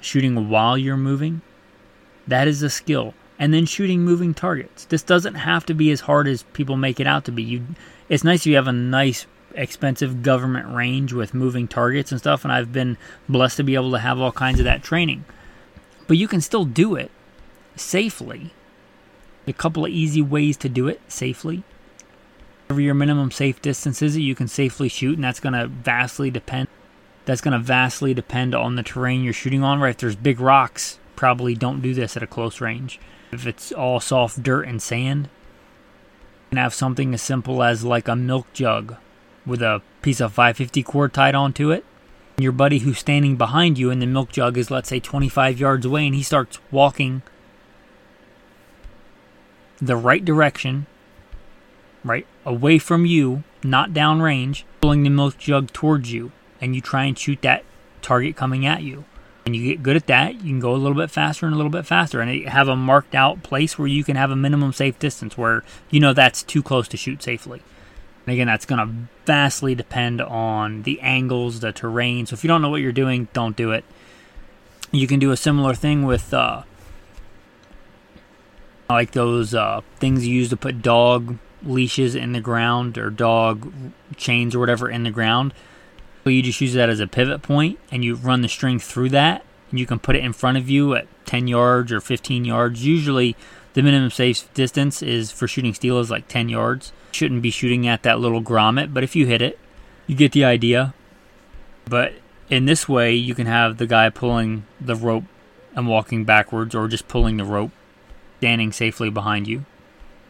shooting 0.00 0.50
while 0.50 0.76
you're 0.76 0.98
moving, 0.98 1.40
that 2.26 2.48
is 2.48 2.62
a 2.62 2.70
skill. 2.70 3.14
And 3.38 3.52
then 3.52 3.66
shooting 3.66 4.02
moving 4.02 4.34
targets. 4.34 4.84
This 4.84 5.02
doesn't 5.02 5.34
have 5.34 5.66
to 5.66 5.74
be 5.74 5.90
as 5.90 6.00
hard 6.00 6.28
as 6.28 6.42
people 6.52 6.76
make 6.76 7.00
it 7.00 7.06
out 7.06 7.24
to 7.24 7.32
be. 7.32 7.42
You, 7.42 7.66
it's 8.08 8.24
nice 8.24 8.40
if 8.40 8.46
you 8.46 8.56
have 8.56 8.68
a 8.68 8.72
nice, 8.72 9.26
expensive 9.54 10.22
government 10.22 10.74
range 10.74 11.12
with 11.12 11.34
moving 11.34 11.68
targets 11.68 12.10
and 12.10 12.20
stuff. 12.20 12.44
And 12.44 12.52
I've 12.52 12.72
been 12.72 12.96
blessed 13.28 13.58
to 13.58 13.64
be 13.64 13.74
able 13.74 13.92
to 13.92 13.98
have 13.98 14.20
all 14.20 14.32
kinds 14.32 14.58
of 14.58 14.64
that 14.64 14.82
training. 14.82 15.24
But 16.06 16.16
you 16.16 16.28
can 16.28 16.40
still 16.40 16.64
do 16.64 16.96
it 16.96 17.10
safely. 17.76 18.52
A 19.46 19.52
couple 19.52 19.84
of 19.84 19.90
easy 19.90 20.22
ways 20.22 20.56
to 20.58 20.68
do 20.68 20.88
it 20.88 21.00
safely 21.08 21.64
whatever 22.66 22.80
your 22.80 22.94
minimum 22.94 23.30
safe 23.30 23.60
distance 23.60 24.00
is 24.02 24.14
that 24.14 24.22
you 24.22 24.34
can 24.34 24.48
safely 24.48 24.88
shoot, 24.88 25.14
and 25.14 25.24
that's 25.24 25.40
going 25.40 25.52
to 25.52 25.68
vastly 25.68 26.30
depend. 26.30 26.66
That's 27.24 27.40
going 27.40 27.52
to 27.52 27.58
vastly 27.58 28.14
depend 28.14 28.54
on 28.54 28.76
the 28.76 28.82
terrain 28.82 29.22
you're 29.22 29.32
shooting 29.32 29.62
on. 29.62 29.80
Right, 29.80 29.90
if 29.90 29.98
there's 29.98 30.16
big 30.16 30.40
rocks, 30.40 30.98
probably 31.14 31.54
don't 31.54 31.82
do 31.82 31.94
this 31.94 32.16
at 32.16 32.22
a 32.22 32.26
close 32.26 32.60
range. 32.60 32.98
If 33.32 33.46
it's 33.46 33.70
all 33.70 34.00
soft 34.00 34.42
dirt 34.42 34.66
and 34.66 34.82
sand, 34.82 35.28
have 36.56 36.74
something 36.74 37.14
as 37.14 37.22
simple 37.22 37.62
as 37.62 37.84
like 37.84 38.08
a 38.08 38.16
milk 38.16 38.46
jug 38.52 38.96
with 39.46 39.62
a 39.62 39.82
piece 40.02 40.20
of 40.20 40.32
550 40.32 40.82
cord 40.82 41.12
tied 41.12 41.34
onto 41.34 41.70
it. 41.70 41.84
Your 42.38 42.52
buddy 42.52 42.80
who's 42.80 42.98
standing 42.98 43.36
behind 43.36 43.78
you 43.78 43.90
and 43.90 44.02
the 44.02 44.06
milk 44.06 44.30
jug 44.30 44.58
is 44.58 44.70
let's 44.70 44.88
say 44.88 45.00
25 45.00 45.58
yards 45.58 45.86
away, 45.86 46.06
and 46.06 46.14
he 46.14 46.22
starts 46.22 46.58
walking 46.70 47.22
the 49.80 49.96
right 49.96 50.24
direction 50.24 50.86
right? 52.04 52.26
Away 52.44 52.78
from 52.78 53.06
you, 53.06 53.42
not 53.64 53.90
downrange, 53.90 54.64
pulling 54.80 55.02
the 55.02 55.10
milk 55.10 55.38
jug 55.38 55.72
towards 55.72 56.12
you. 56.12 56.30
and 56.60 56.74
you 56.74 56.80
try 56.80 57.04
and 57.04 57.18
shoot 57.18 57.42
that 57.42 57.62
target 58.00 58.36
coming 58.36 58.64
at 58.64 58.82
you. 58.82 59.04
When 59.44 59.52
you 59.52 59.62
get 59.62 59.82
good 59.82 59.96
at 59.96 60.06
that, 60.06 60.36
you 60.36 60.50
can 60.50 60.60
go 60.60 60.74
a 60.74 60.76
little 60.76 60.96
bit 60.96 61.10
faster 61.10 61.44
and 61.44 61.54
a 61.54 61.56
little 61.56 61.70
bit 61.70 61.86
faster, 61.86 62.20
and 62.20 62.48
have 62.48 62.68
a 62.68 62.76
marked 62.76 63.14
out 63.14 63.42
place 63.42 63.78
where 63.78 63.88
you 63.88 64.02
can 64.02 64.16
have 64.16 64.30
a 64.30 64.36
minimum 64.36 64.72
safe 64.72 64.98
distance 64.98 65.36
where 65.36 65.62
you 65.90 66.00
know 66.00 66.14
that's 66.14 66.42
too 66.42 66.62
close 66.62 66.88
to 66.88 66.96
shoot 66.96 67.22
safely. 67.22 67.62
And 68.26 68.32
again, 68.32 68.46
that's 68.46 68.64
going 68.64 68.78
to 68.78 68.94
vastly 69.26 69.74
depend 69.74 70.22
on 70.22 70.82
the 70.84 71.00
angles, 71.02 71.60
the 71.60 71.72
terrain. 71.72 72.24
So 72.24 72.34
if 72.34 72.42
you 72.42 72.48
don't 72.48 72.62
know 72.62 72.70
what 72.70 72.80
you're 72.80 72.92
doing, 72.92 73.28
don't 73.34 73.54
do 73.54 73.70
it. 73.72 73.84
You 74.92 75.06
can 75.06 75.18
do 75.18 75.30
a 75.30 75.36
similar 75.36 75.74
thing 75.74 76.04
with 76.06 76.32
uh, 76.32 76.62
like 78.88 79.10
those 79.10 79.54
uh, 79.54 79.82
things 79.96 80.26
you 80.26 80.36
use 80.36 80.48
to 80.50 80.56
put 80.56 80.80
dog 80.80 81.38
leashes 81.62 82.14
in 82.14 82.32
the 82.32 82.40
ground 82.40 82.96
or 82.96 83.10
dog 83.10 83.72
chains 84.16 84.54
or 84.54 84.58
whatever 84.58 84.88
in 84.88 85.02
the 85.02 85.10
ground. 85.10 85.52
You 86.24 86.42
just 86.42 86.60
use 86.60 86.72
that 86.74 86.88
as 86.88 87.00
a 87.00 87.06
pivot 87.06 87.42
point 87.42 87.78
and 87.90 88.04
you 88.04 88.14
run 88.14 88.40
the 88.40 88.48
string 88.48 88.78
through 88.78 89.10
that 89.10 89.44
and 89.70 89.78
you 89.78 89.86
can 89.86 89.98
put 89.98 90.16
it 90.16 90.24
in 90.24 90.32
front 90.32 90.56
of 90.56 90.70
you 90.70 90.94
at 90.94 91.06
10 91.26 91.48
yards 91.48 91.92
or 91.92 92.00
15 92.00 92.44
yards. 92.44 92.86
Usually 92.86 93.36
the 93.74 93.82
minimum 93.82 94.10
safe 94.10 94.52
distance 94.54 95.02
is 95.02 95.30
for 95.30 95.48
shooting 95.48 95.74
steel 95.74 95.98
is 95.98 96.10
like 96.10 96.28
10 96.28 96.48
yards. 96.48 96.92
Shouldn't 97.12 97.42
be 97.42 97.50
shooting 97.50 97.86
at 97.86 98.02
that 98.04 98.20
little 98.20 98.42
grommet, 98.42 98.94
but 98.94 99.04
if 99.04 99.14
you 99.14 99.26
hit 99.26 99.42
it, 99.42 99.58
you 100.06 100.16
get 100.16 100.32
the 100.32 100.44
idea. 100.44 100.94
But 101.84 102.14
in 102.48 102.66
this 102.66 102.88
way, 102.88 103.14
you 103.14 103.34
can 103.34 103.46
have 103.46 103.78
the 103.78 103.86
guy 103.86 104.10
pulling 104.10 104.64
the 104.80 104.94
rope 104.94 105.24
and 105.74 105.88
walking 105.88 106.24
backwards 106.24 106.74
or 106.74 106.88
just 106.88 107.08
pulling 107.08 107.36
the 107.36 107.44
rope, 107.44 107.72
standing 108.38 108.72
safely 108.72 109.10
behind 109.10 109.48
you. 109.48 109.64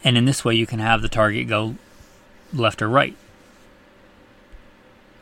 And 0.02 0.16
in 0.16 0.24
this 0.24 0.44
way, 0.44 0.54
you 0.54 0.66
can 0.66 0.78
have 0.78 1.02
the 1.02 1.08
target 1.08 1.48
go 1.48 1.76
left 2.52 2.82
or 2.82 2.88
right. 2.88 3.16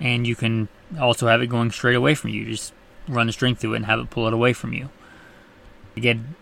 And 0.03 0.27
you 0.27 0.35
can 0.35 0.69
also 1.01 1.29
have 1.29 1.41
it 1.41 1.47
going 1.47 1.71
straight 1.71 1.95
away 1.95 2.15
from 2.17 2.31
you. 2.31 2.45
Just 2.45 2.75
run 3.09 3.29
the 3.29 3.33
string 3.33 3.55
through 3.55 3.75
it 3.75 3.77
and 3.77 3.87
have 3.87 4.01
it 4.01 4.11
pull 4.11 4.27
it 4.27 4.35
away 4.35 4.53
from 4.53 4.73
you. 4.73 4.91
Again, 5.97 6.35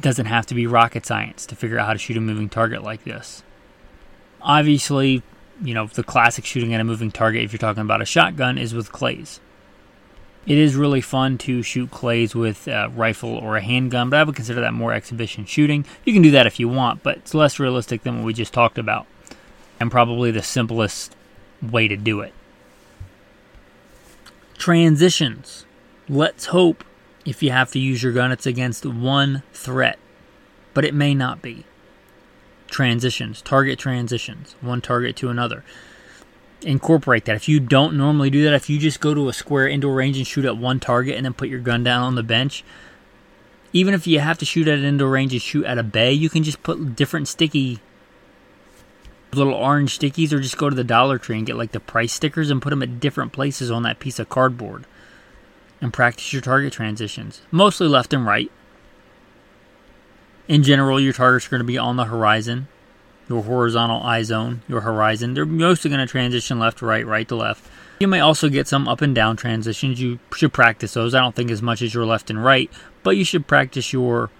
doesn't 0.00 0.26
have 0.26 0.46
to 0.46 0.54
be 0.54 0.66
rocket 0.66 1.06
science 1.06 1.46
to 1.46 1.56
figure 1.56 1.78
out 1.78 1.86
how 1.86 1.92
to 1.94 1.98
shoot 1.98 2.16
a 2.16 2.20
moving 2.20 2.50
target 2.50 2.82
like 2.82 3.04
this. 3.04 3.42
Obviously, 4.42 5.22
you 5.62 5.72
know, 5.72 5.86
the 5.86 6.02
classic 6.02 6.44
shooting 6.44 6.74
at 6.74 6.80
a 6.80 6.84
moving 6.84 7.10
target, 7.10 7.44
if 7.44 7.52
you're 7.52 7.58
talking 7.58 7.80
about 7.82 8.02
a 8.02 8.04
shotgun, 8.04 8.58
is 8.58 8.74
with 8.74 8.92
clays. 8.92 9.40
It 10.44 10.58
is 10.58 10.74
really 10.74 11.00
fun 11.00 11.38
to 11.38 11.62
shoot 11.62 11.90
clays 11.90 12.34
with 12.34 12.66
a 12.66 12.88
rifle 12.88 13.30
or 13.30 13.56
a 13.56 13.62
handgun, 13.62 14.10
but 14.10 14.18
I 14.18 14.24
would 14.24 14.34
consider 14.34 14.60
that 14.60 14.74
more 14.74 14.92
exhibition 14.92 15.46
shooting. 15.46 15.86
You 16.04 16.12
can 16.12 16.22
do 16.22 16.32
that 16.32 16.48
if 16.48 16.58
you 16.58 16.68
want, 16.68 17.02
but 17.02 17.18
it's 17.18 17.32
less 17.32 17.58
realistic 17.60 18.02
than 18.02 18.18
what 18.18 18.26
we 18.26 18.34
just 18.34 18.52
talked 18.52 18.76
about, 18.76 19.06
and 19.78 19.90
probably 19.90 20.32
the 20.32 20.42
simplest 20.42 21.14
way 21.62 21.86
to 21.86 21.96
do 21.96 22.20
it. 22.20 22.34
Transitions. 24.62 25.66
Let's 26.08 26.46
hope 26.46 26.84
if 27.26 27.42
you 27.42 27.50
have 27.50 27.72
to 27.72 27.80
use 27.80 28.00
your 28.00 28.12
gun, 28.12 28.30
it's 28.30 28.46
against 28.46 28.86
one 28.86 29.42
threat, 29.52 29.98
but 30.72 30.84
it 30.84 30.94
may 30.94 31.16
not 31.16 31.42
be. 31.42 31.64
Transitions, 32.68 33.42
target 33.42 33.76
transitions, 33.76 34.54
one 34.60 34.80
target 34.80 35.16
to 35.16 35.30
another 35.30 35.64
incorporate 36.62 37.24
that. 37.24 37.34
If 37.34 37.48
you 37.48 37.58
don't 37.58 37.96
normally 37.96 38.30
do 38.30 38.44
that, 38.44 38.54
if 38.54 38.70
you 38.70 38.78
just 38.78 39.00
go 39.00 39.14
to 39.14 39.28
a 39.28 39.32
square 39.32 39.66
indoor 39.66 39.96
range 39.96 40.16
and 40.16 40.24
shoot 40.24 40.44
at 40.44 40.56
one 40.56 40.78
target 40.78 41.16
and 41.16 41.24
then 41.24 41.34
put 41.34 41.48
your 41.48 41.58
gun 41.58 41.82
down 41.82 42.04
on 42.04 42.14
the 42.14 42.22
bench, 42.22 42.62
even 43.72 43.94
if 43.94 44.06
you 44.06 44.20
have 44.20 44.38
to 44.38 44.44
shoot 44.44 44.68
at 44.68 44.78
an 44.78 44.84
indoor 44.84 45.10
range 45.10 45.32
and 45.32 45.42
shoot 45.42 45.64
at 45.64 45.76
a 45.76 45.82
bay, 45.82 46.12
you 46.12 46.30
can 46.30 46.44
just 46.44 46.62
put 46.62 46.94
different 46.94 47.26
sticky 47.26 47.80
little 49.34 49.54
orange 49.54 49.98
stickies 49.98 50.32
or 50.32 50.40
just 50.40 50.58
go 50.58 50.68
to 50.68 50.76
the 50.76 50.84
Dollar 50.84 51.18
Tree 51.18 51.38
and 51.38 51.46
get 51.46 51.56
like 51.56 51.72
the 51.72 51.80
price 51.80 52.12
stickers 52.12 52.50
and 52.50 52.60
put 52.60 52.70
them 52.70 52.82
at 52.82 53.00
different 53.00 53.32
places 53.32 53.70
on 53.70 53.82
that 53.82 53.98
piece 53.98 54.18
of 54.18 54.28
cardboard 54.28 54.86
and 55.80 55.92
practice 55.92 56.32
your 56.32 56.42
target 56.42 56.72
transitions, 56.72 57.42
mostly 57.50 57.88
left 57.88 58.12
and 58.12 58.26
right. 58.26 58.50
In 60.48 60.62
general, 60.62 61.00
your 61.00 61.12
targets 61.12 61.46
are 61.46 61.50
going 61.50 61.60
to 61.60 61.64
be 61.64 61.78
on 61.78 61.96
the 61.96 62.04
horizon 62.04 62.68
your 63.28 63.42
horizontal 63.42 64.02
eye 64.02 64.22
zone, 64.22 64.62
your 64.68 64.82
horizon. 64.82 65.34
They're 65.34 65.46
mostly 65.46 65.90
going 65.90 66.06
to 66.06 66.10
transition 66.10 66.58
left 66.58 66.78
to 66.78 66.86
right, 66.86 67.06
right 67.06 67.26
to 67.28 67.36
left. 67.36 67.66
You 68.00 68.08
may 68.08 68.20
also 68.20 68.48
get 68.48 68.68
some 68.68 68.88
up 68.88 69.00
and 69.00 69.14
down 69.14 69.36
transitions. 69.36 70.00
You 70.00 70.18
should 70.34 70.52
practice 70.52 70.94
those. 70.94 71.14
I 71.14 71.20
don't 71.20 71.34
think 71.34 71.50
as 71.50 71.62
much 71.62 71.82
as 71.82 71.94
your 71.94 72.04
left 72.04 72.30
and 72.30 72.44
right, 72.44 72.70
but 73.02 73.16
you 73.16 73.24
should 73.24 73.46
practice 73.46 73.92
your 73.92 74.30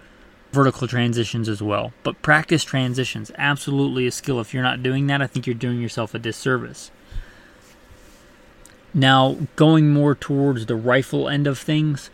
vertical 0.53 0.87
transitions 0.87 1.49
as 1.49 1.63
well. 1.63 1.93
But 2.03 2.23
practice 2.23 2.63
transitions, 2.63 3.33
absolutely 3.37 4.07
a 4.07 4.11
skill. 4.11 4.39
If 4.41 4.55
you're 4.55 4.63
not 4.63 4.83
doing 4.83 5.07
that, 5.09 5.23
I 5.23 5.27
think 5.27 5.47
you're 5.47 5.55
doing 5.55 5.81
yourself 5.81 6.15
a 6.15 6.19
disservice. 6.19 6.91
Now, 8.95 9.39
going 9.57 9.91
more 9.91 10.15
towards 10.15 10.67
the 10.67 10.77
rifle 10.77 11.29
end 11.29 11.47
of 11.47 11.59
things, 11.59 12.11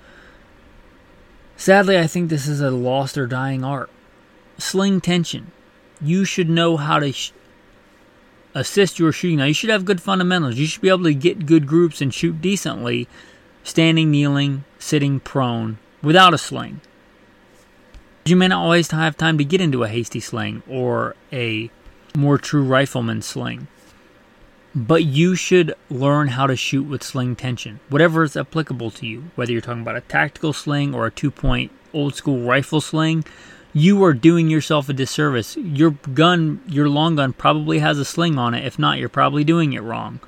sadly, 1.56 1.98
I 1.98 2.06
think 2.06 2.30
this 2.30 2.46
is 2.46 2.60
a 2.60 2.70
lost 2.70 3.18
or 3.18 3.26
dying 3.26 3.64
art. 3.64 3.90
Sling 4.58 5.00
tension 5.00 5.50
you 6.00 6.24
should 6.24 6.48
know 6.48 6.76
how 6.76 6.98
to 6.98 7.12
sh- 7.12 7.32
assist 8.54 8.98
your 8.98 9.12
shooting. 9.12 9.38
Now, 9.38 9.46
you 9.46 9.54
should 9.54 9.70
have 9.70 9.84
good 9.84 10.00
fundamentals. 10.00 10.56
You 10.56 10.66
should 10.66 10.82
be 10.82 10.88
able 10.88 11.04
to 11.04 11.14
get 11.14 11.46
good 11.46 11.66
groups 11.66 12.00
and 12.00 12.12
shoot 12.12 12.40
decently, 12.40 13.08
standing, 13.64 14.10
kneeling, 14.10 14.64
sitting, 14.78 15.20
prone, 15.20 15.78
without 16.02 16.34
a 16.34 16.38
sling. 16.38 16.80
You 18.28 18.36
may 18.36 18.48
not 18.48 18.62
always 18.62 18.90
have 18.90 19.16
time 19.16 19.38
to 19.38 19.44
get 19.44 19.62
into 19.62 19.84
a 19.84 19.88
hasty 19.88 20.20
sling 20.20 20.62
or 20.68 21.16
a 21.32 21.70
more 22.14 22.36
true 22.36 22.62
rifleman 22.62 23.22
sling. 23.22 23.68
But 24.74 25.04
you 25.04 25.34
should 25.34 25.74
learn 25.88 26.28
how 26.28 26.46
to 26.46 26.54
shoot 26.54 26.82
with 26.82 27.02
sling 27.02 27.36
tension, 27.36 27.80
whatever 27.88 28.22
is 28.24 28.36
applicable 28.36 28.90
to 28.92 29.06
you. 29.06 29.30
Whether 29.34 29.52
you're 29.52 29.62
talking 29.62 29.80
about 29.80 29.96
a 29.96 30.02
tactical 30.02 30.52
sling 30.52 30.94
or 30.94 31.06
a 31.06 31.10
two 31.10 31.30
point 31.30 31.72
old 31.94 32.16
school 32.16 32.40
rifle 32.40 32.82
sling, 32.82 33.24
you 33.72 34.04
are 34.04 34.12
doing 34.12 34.50
yourself 34.50 34.90
a 34.90 34.92
disservice. 34.92 35.56
Your 35.56 35.92
gun, 35.92 36.60
your 36.68 36.90
long 36.90 37.16
gun, 37.16 37.32
probably 37.32 37.78
has 37.78 37.98
a 37.98 38.04
sling 38.04 38.36
on 38.36 38.52
it. 38.52 38.66
If 38.66 38.78
not, 38.78 38.98
you're 38.98 39.08
probably 39.08 39.42
doing 39.42 39.72
it 39.72 39.80
wrong. 39.80 40.20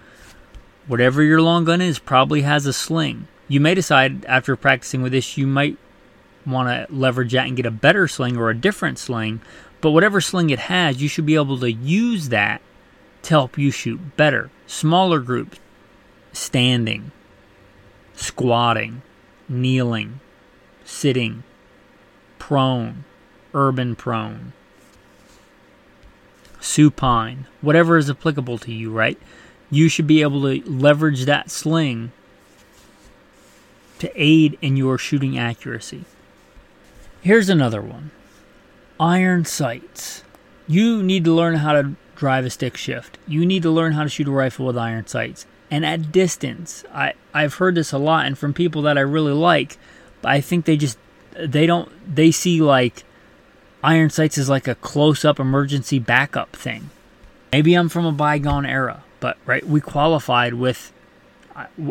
Whatever 0.87 1.23
your 1.23 1.43
long 1.43 1.67
gun 1.67 1.83
is, 1.83 1.99
probably 1.99 2.43
has 2.43 2.65
a 2.65 2.73
sling. 2.73 3.29
You 3.47 3.61
may 3.61 3.75
decide 3.75 4.25
after 4.25 4.57
practicing 4.57 5.03
with 5.03 5.13
this, 5.13 5.37
you 5.37 5.47
might 5.47 5.77
want 6.47 6.69
to 6.69 6.95
leverage 6.95 7.33
that 7.33 7.47
and 7.47 7.57
get 7.57 7.67
a 7.67 7.71
better 7.71 8.09
sling 8.09 8.37
or 8.37 8.51
a 8.51 8.57
different 8.57 8.99
sling. 8.99 9.41
But 9.81 9.93
whatever 9.93 10.21
sling 10.21 10.51
it 10.51 10.59
has, 10.59 11.01
you 11.01 11.09
should 11.09 11.27
be 11.27 11.35
able 11.37 11.59
to 11.61 11.73
use 11.73 12.29
that 12.29 12.61
to 13.23 13.31
help 13.31 13.59
you 13.59 13.71
shoot 13.71 14.17
better. 14.17 14.51
Smaller 14.67 15.21
groups, 15.21 15.59
standing, 16.33 17.13
squatting, 18.15 19.03
kneeling, 19.49 20.21
sitting, 20.85 21.43
prone 22.39 23.05
urban 23.55 23.97
prone, 23.97 24.53
supine, 26.61 27.47
whatever 27.61 27.97
is 27.97 28.11
applicable 28.11 28.59
to 28.59 28.73
you, 28.73 28.91
right? 28.91 29.19
You 29.71 29.89
should 29.89 30.07
be 30.07 30.23
able 30.23 30.43
to 30.43 30.63
leverage 30.69 31.25
that 31.25 31.51
sling 31.51 32.13
to 33.99 34.11
aid 34.15 34.59
in 34.63 34.77
your 34.77 34.99
shooting 34.99 35.39
accuracy. 35.39 36.05
Here's 37.21 37.49
another 37.49 37.83
one 37.83 38.11
iron 38.99 39.45
sights. 39.45 40.25
You 40.67 41.03
need 41.03 41.25
to 41.25 41.33
learn 41.33 41.57
how 41.57 41.73
to 41.73 41.95
drive 42.15 42.45
a 42.45 42.51
stick 42.51 42.77
shift. 42.77 43.19
You 43.27 43.45
need 43.45 43.63
to 43.63 43.71
learn 43.71 43.93
how 43.93 44.05
to 44.05 44.09
shoot 44.09 44.29
a 44.29 44.31
rifle 44.31 44.67
with 44.67 44.79
iron 44.79 45.07
sights. 45.07 45.47
And 45.71 45.87
at 45.87 46.13
distance, 46.13 46.85
I, 46.93 47.15
I've 47.33 47.55
heard 47.55 47.75
this 47.75 47.93
a 47.93 47.99
lot 47.99 48.27
and 48.27 48.37
from 48.37 48.53
people 48.53 48.83
that 48.83 48.99
I 48.99 49.03
really 49.03 49.33
like, 49.33 49.79
but 50.23 50.31
I 50.31 50.41
think 50.41 50.65
they 50.65 50.77
just 50.77 50.99
they 51.33 51.65
don't 51.65 51.91
they 52.15 52.31
see 52.31 52.61
like 52.61 53.05
Iron 53.83 54.11
Sights 54.11 54.37
is 54.37 54.49
like 54.49 54.69
a 54.69 54.75
close 54.75 55.25
up 55.25 55.41
emergency 55.41 55.99
backup 55.99 56.55
thing. 56.55 56.91
Maybe 57.53 57.75
I'm 57.75 57.89
from 57.89 58.05
a 58.05 58.13
bygone 58.13 58.67
era, 58.67 59.05
but 59.21 59.39
right, 59.47 59.67
we 59.67 59.81
qualified 59.81 60.55
with, 60.55 60.93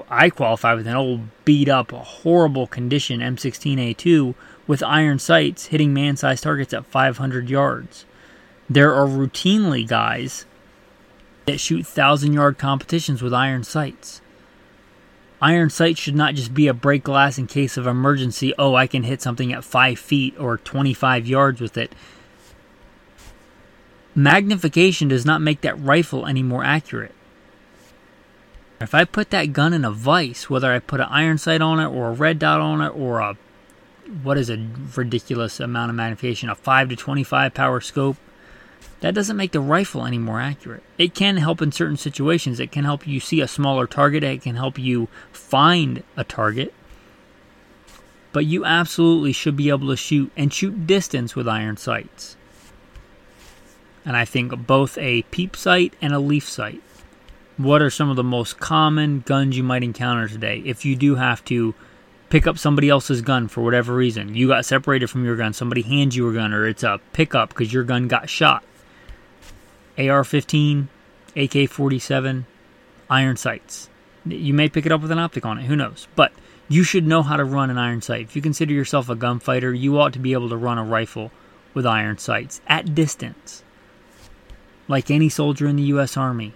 I 0.10 0.30
qualified 0.30 0.78
with 0.78 0.88
an 0.88 0.96
old 0.96 1.22
beat 1.46 1.68
up, 1.68 1.92
horrible 1.92 2.68
condition 2.68 3.20
M16A2 3.20 4.36
with 4.70 4.84
iron 4.84 5.18
sights 5.18 5.66
hitting 5.66 5.96
man 5.96 6.16
sized 6.16 6.44
targets 6.44 6.76
at 6.76 6.86
500 6.86 7.50
yards. 7.50 8.06
There 8.70 8.94
are 8.94 9.08
routinely 9.08 9.86
guys 9.86 10.46
that 11.48 11.60
shoot 11.60 11.88
1,000 11.88 12.34
yard 12.34 12.60
competitions 12.60 13.24
with 13.24 13.34
iron 13.34 13.64
sights. 13.64 14.22
Iron 15.42 15.72
sights 15.72 16.00
should 16.00 16.16
not 16.16 16.36
just 16.36 16.54
be 16.54 16.68
a 16.68 16.74
break 16.76 17.04
glass 17.04 17.40
in 17.40 17.48
case 17.48 17.78
of 17.78 17.88
emergency. 17.88 18.54
Oh, 18.60 18.76
I 18.76 18.86
can 18.86 19.02
hit 19.02 19.24
something 19.24 19.52
at 19.52 19.64
5 19.64 19.98
feet 19.98 20.36
or 20.40 20.60
25 20.60 21.26
yards 21.26 21.60
with 21.60 21.76
it. 21.76 21.96
Magnification 24.14 25.08
does 25.08 25.26
not 25.26 25.42
make 25.42 25.62
that 25.62 25.82
rifle 25.82 26.28
any 26.28 26.44
more 26.44 26.64
accurate. 26.64 27.16
If 28.80 28.94
I 28.94 29.04
put 29.04 29.32
that 29.32 29.52
gun 29.52 29.74
in 29.74 29.84
a 29.84 29.90
vise, 29.90 30.48
whether 30.48 30.72
I 30.72 30.78
put 30.78 31.00
an 31.00 31.08
iron 31.10 31.40
sight 31.40 31.62
on 31.62 31.80
it 31.80 31.88
or 31.88 32.10
a 32.10 32.14
red 32.14 32.38
dot 32.38 32.62
on 32.62 32.82
it 32.82 32.96
or 32.96 33.20
a 33.20 33.36
what 34.24 34.38
is 34.38 34.50
a 34.50 34.68
ridiculous 34.96 35.60
amount 35.60 35.90
of 35.90 35.96
magnification, 35.96 36.50
a 36.50 36.56
5 36.56 36.90
to 36.90 36.96
25 36.96 37.54
power 37.54 37.82
scope, 37.82 38.18
that 39.02 39.14
doesn't 39.14 39.38
make 39.38 39.54
the 39.54 39.62
rifle 39.62 40.06
any 40.06 40.18
more 40.18 40.42
accurate. 40.42 40.84
It 40.98 41.14
can 41.14 41.38
help 41.38 41.62
in 41.62 41.72
certain 41.72 41.98
situations. 41.98 42.60
It 42.60 42.72
can 42.72 42.84
help 42.84 43.08
you 43.08 43.20
see 43.20 43.40
a 43.40 43.48
smaller 43.48 43.88
target. 43.88 44.24
It 44.24 44.42
can 44.42 44.56
help 44.56 44.78
you 44.78 45.08
find 45.32 46.04
a 46.18 46.24
target. 46.24 46.74
But 48.32 48.46
you 48.46 48.66
absolutely 48.66 49.32
should 49.32 49.56
be 49.56 49.70
able 49.70 49.88
to 49.88 49.96
shoot 49.96 50.32
and 50.36 50.54
shoot 50.54 50.86
distance 50.86 51.36
with 51.36 51.48
iron 51.48 51.78
sights. 51.78 52.36
And 54.06 54.18
I 54.18 54.26
think 54.26 54.68
both 54.68 54.98
a 54.98 55.22
peep 55.24 55.56
sight 55.56 55.94
and 56.02 56.14
a 56.14 56.20
leaf 56.20 56.48
sight. 56.48 56.82
What 57.58 57.82
are 57.82 57.90
some 57.90 58.10
of 58.10 58.16
the 58.16 58.24
most 58.24 58.60
common 58.60 59.22
guns 59.22 59.58
you 59.58 59.64
might 59.64 59.84
encounter 59.84 60.28
today 60.28 60.62
if 60.66 60.86
you 60.86 60.96
do 60.96 61.16
have 61.16 61.44
to 61.46 61.74
pick 62.30 62.48
up 62.48 62.58
somebody 62.58 62.90
else's 62.90 63.22
gun 63.22 63.48
for 63.48 63.62
whatever 63.62 63.94
reason? 63.94 64.36
You 64.36 64.48
got 64.48 64.66
separated 64.66 65.10
from 65.10 65.26
your 65.26 65.36
gun, 65.36 65.54
somebody 65.54 65.82
hands 65.82 66.16
you 66.16 66.30
a 66.30 66.34
gun, 66.34 66.54
or 66.54 66.68
it's 66.68 66.84
a 66.84 67.00
pickup 67.14 67.50
because 67.50 67.74
your 67.74 67.84
gun 67.84 68.08
got 68.08 68.30
shot 68.30 68.64
AR 70.00 70.24
15, 70.24 70.88
AK 71.36 71.70
47, 71.70 72.46
iron 73.10 73.36
sights. 73.36 73.90
You 74.26 74.54
may 74.54 74.70
pick 74.70 74.86
it 74.86 74.92
up 74.92 75.02
with 75.02 75.12
an 75.12 75.20
optic 75.20 75.46
on 75.46 75.58
it, 75.58 75.66
who 75.66 75.76
knows? 75.76 76.08
But 76.16 76.32
you 76.70 76.84
should 76.84 77.06
know 77.06 77.22
how 77.22 77.36
to 77.36 77.44
run 77.44 77.70
an 77.70 77.78
iron 77.78 78.02
sight. 78.02 78.22
If 78.22 78.36
you 78.36 78.42
consider 78.42 78.74
yourself 78.74 79.10
a 79.10 79.16
gunfighter, 79.16 79.74
you 79.74 80.00
ought 80.00 80.14
to 80.14 80.20
be 80.20 80.34
able 80.34 80.50
to 80.50 80.58
run 80.58 80.78
a 80.78 80.84
rifle 80.84 81.32
with 81.74 81.86
iron 81.86 82.18
sights 82.18 82.62
at 82.68 82.96
distance. 82.96 83.64
Like 84.88 85.12
any 85.12 85.30
soldier 85.30 85.68
in 85.68 85.76
the 85.76 85.84
U.S. 85.84 86.16
Army, 86.16 86.54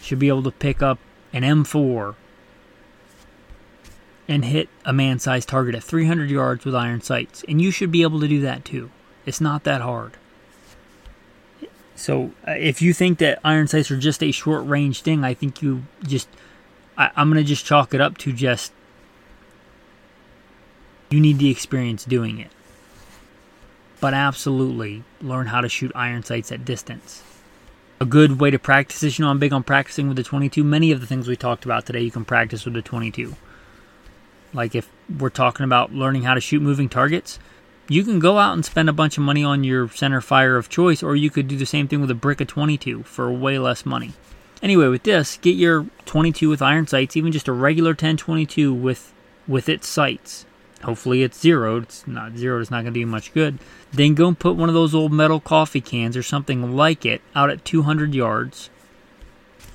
should 0.00 0.18
be 0.18 0.28
able 0.28 0.42
to 0.44 0.50
pick 0.50 0.82
up 0.82 0.98
an 1.32 1.42
M4 1.42 2.14
and 4.30 4.44
hit 4.44 4.68
a 4.84 4.92
man 4.92 5.18
sized 5.18 5.48
target 5.48 5.74
at 5.74 5.82
300 5.82 6.30
yards 6.30 6.64
with 6.64 6.72
iron 6.72 7.00
sights. 7.00 7.44
And 7.48 7.60
you 7.60 7.72
should 7.72 7.90
be 7.90 8.02
able 8.02 8.20
to 8.20 8.28
do 8.28 8.40
that 8.42 8.64
too. 8.64 8.90
It's 9.26 9.40
not 9.40 9.64
that 9.64 9.80
hard. 9.80 10.12
So 11.96 12.30
uh, 12.46 12.52
if 12.52 12.80
you 12.80 12.94
think 12.94 13.18
that 13.18 13.40
iron 13.44 13.66
sights 13.66 13.90
are 13.90 13.98
just 13.98 14.22
a 14.22 14.30
short 14.30 14.64
range 14.64 15.02
thing, 15.02 15.24
I 15.24 15.34
think 15.34 15.60
you 15.60 15.82
just 16.04 16.28
I, 16.96 17.10
I'm 17.16 17.28
gonna 17.28 17.42
just 17.42 17.66
chalk 17.66 17.92
it 17.92 18.00
up 18.00 18.18
to 18.18 18.32
just 18.32 18.72
you 21.10 21.18
need 21.18 21.38
the 21.38 21.50
experience 21.50 22.04
doing 22.04 22.38
it. 22.38 22.52
But 23.98 24.14
absolutely 24.14 25.02
learn 25.20 25.48
how 25.48 25.60
to 25.60 25.68
shoot 25.68 25.90
iron 25.96 26.22
sights 26.22 26.52
at 26.52 26.64
distance. 26.64 27.24
A 28.00 28.06
good 28.06 28.40
way 28.40 28.52
to 28.52 28.60
practice 28.60 29.00
this, 29.00 29.18
you 29.18 29.24
know, 29.24 29.30
I'm 29.32 29.40
big 29.40 29.52
on 29.52 29.64
practicing 29.64 30.06
with 30.06 30.16
the 30.16 30.22
22. 30.22 30.62
Many 30.62 30.92
of 30.92 31.00
the 31.00 31.06
things 31.06 31.26
we 31.26 31.36
talked 31.36 31.64
about 31.64 31.84
today, 31.84 32.00
you 32.00 32.12
can 32.12 32.24
practice 32.24 32.64
with 32.64 32.74
the 32.74 32.80
22. 32.80 33.34
Like 34.52 34.74
if 34.74 34.88
we're 35.18 35.30
talking 35.30 35.64
about 35.64 35.92
learning 35.92 36.22
how 36.22 36.34
to 36.34 36.40
shoot 36.40 36.60
moving 36.60 36.88
targets, 36.88 37.38
you 37.88 38.04
can 38.04 38.18
go 38.18 38.38
out 38.38 38.54
and 38.54 38.64
spend 38.64 38.88
a 38.88 38.92
bunch 38.92 39.18
of 39.18 39.24
money 39.24 39.42
on 39.42 39.64
your 39.64 39.88
center 39.88 40.20
fire 40.20 40.56
of 40.56 40.68
choice, 40.68 41.02
or 41.02 41.16
you 41.16 41.30
could 41.30 41.48
do 41.48 41.56
the 41.56 41.66
same 41.66 41.88
thing 41.88 42.00
with 42.00 42.10
a 42.10 42.14
brick 42.14 42.40
of 42.40 42.46
22 42.46 43.02
for 43.02 43.30
way 43.30 43.58
less 43.58 43.84
money. 43.84 44.12
Anyway, 44.62 44.86
with 44.88 45.02
this, 45.02 45.38
get 45.38 45.56
your 45.56 45.86
22 46.04 46.48
with 46.48 46.62
iron 46.62 46.86
sights, 46.86 47.16
even 47.16 47.32
just 47.32 47.48
a 47.48 47.52
regular 47.52 47.90
1022 47.90 48.72
with 48.72 49.12
with 49.48 49.68
its 49.68 49.88
sights. 49.88 50.46
Hopefully 50.82 51.22
it's 51.22 51.40
zeroed. 51.40 51.84
It's 51.84 52.06
not 52.06 52.36
zeroed. 52.36 52.62
It's 52.62 52.70
not 52.70 52.82
going 52.82 52.94
to 52.94 53.00
do 53.00 53.06
much 53.06 53.34
good. 53.34 53.58
Then 53.92 54.14
go 54.14 54.28
and 54.28 54.38
put 54.38 54.56
one 54.56 54.68
of 54.68 54.74
those 54.74 54.94
old 54.94 55.12
metal 55.12 55.40
coffee 55.40 55.80
cans 55.80 56.16
or 56.16 56.22
something 56.22 56.74
like 56.76 57.04
it 57.04 57.20
out 57.34 57.50
at 57.50 57.64
200 57.64 58.14
yards, 58.14 58.70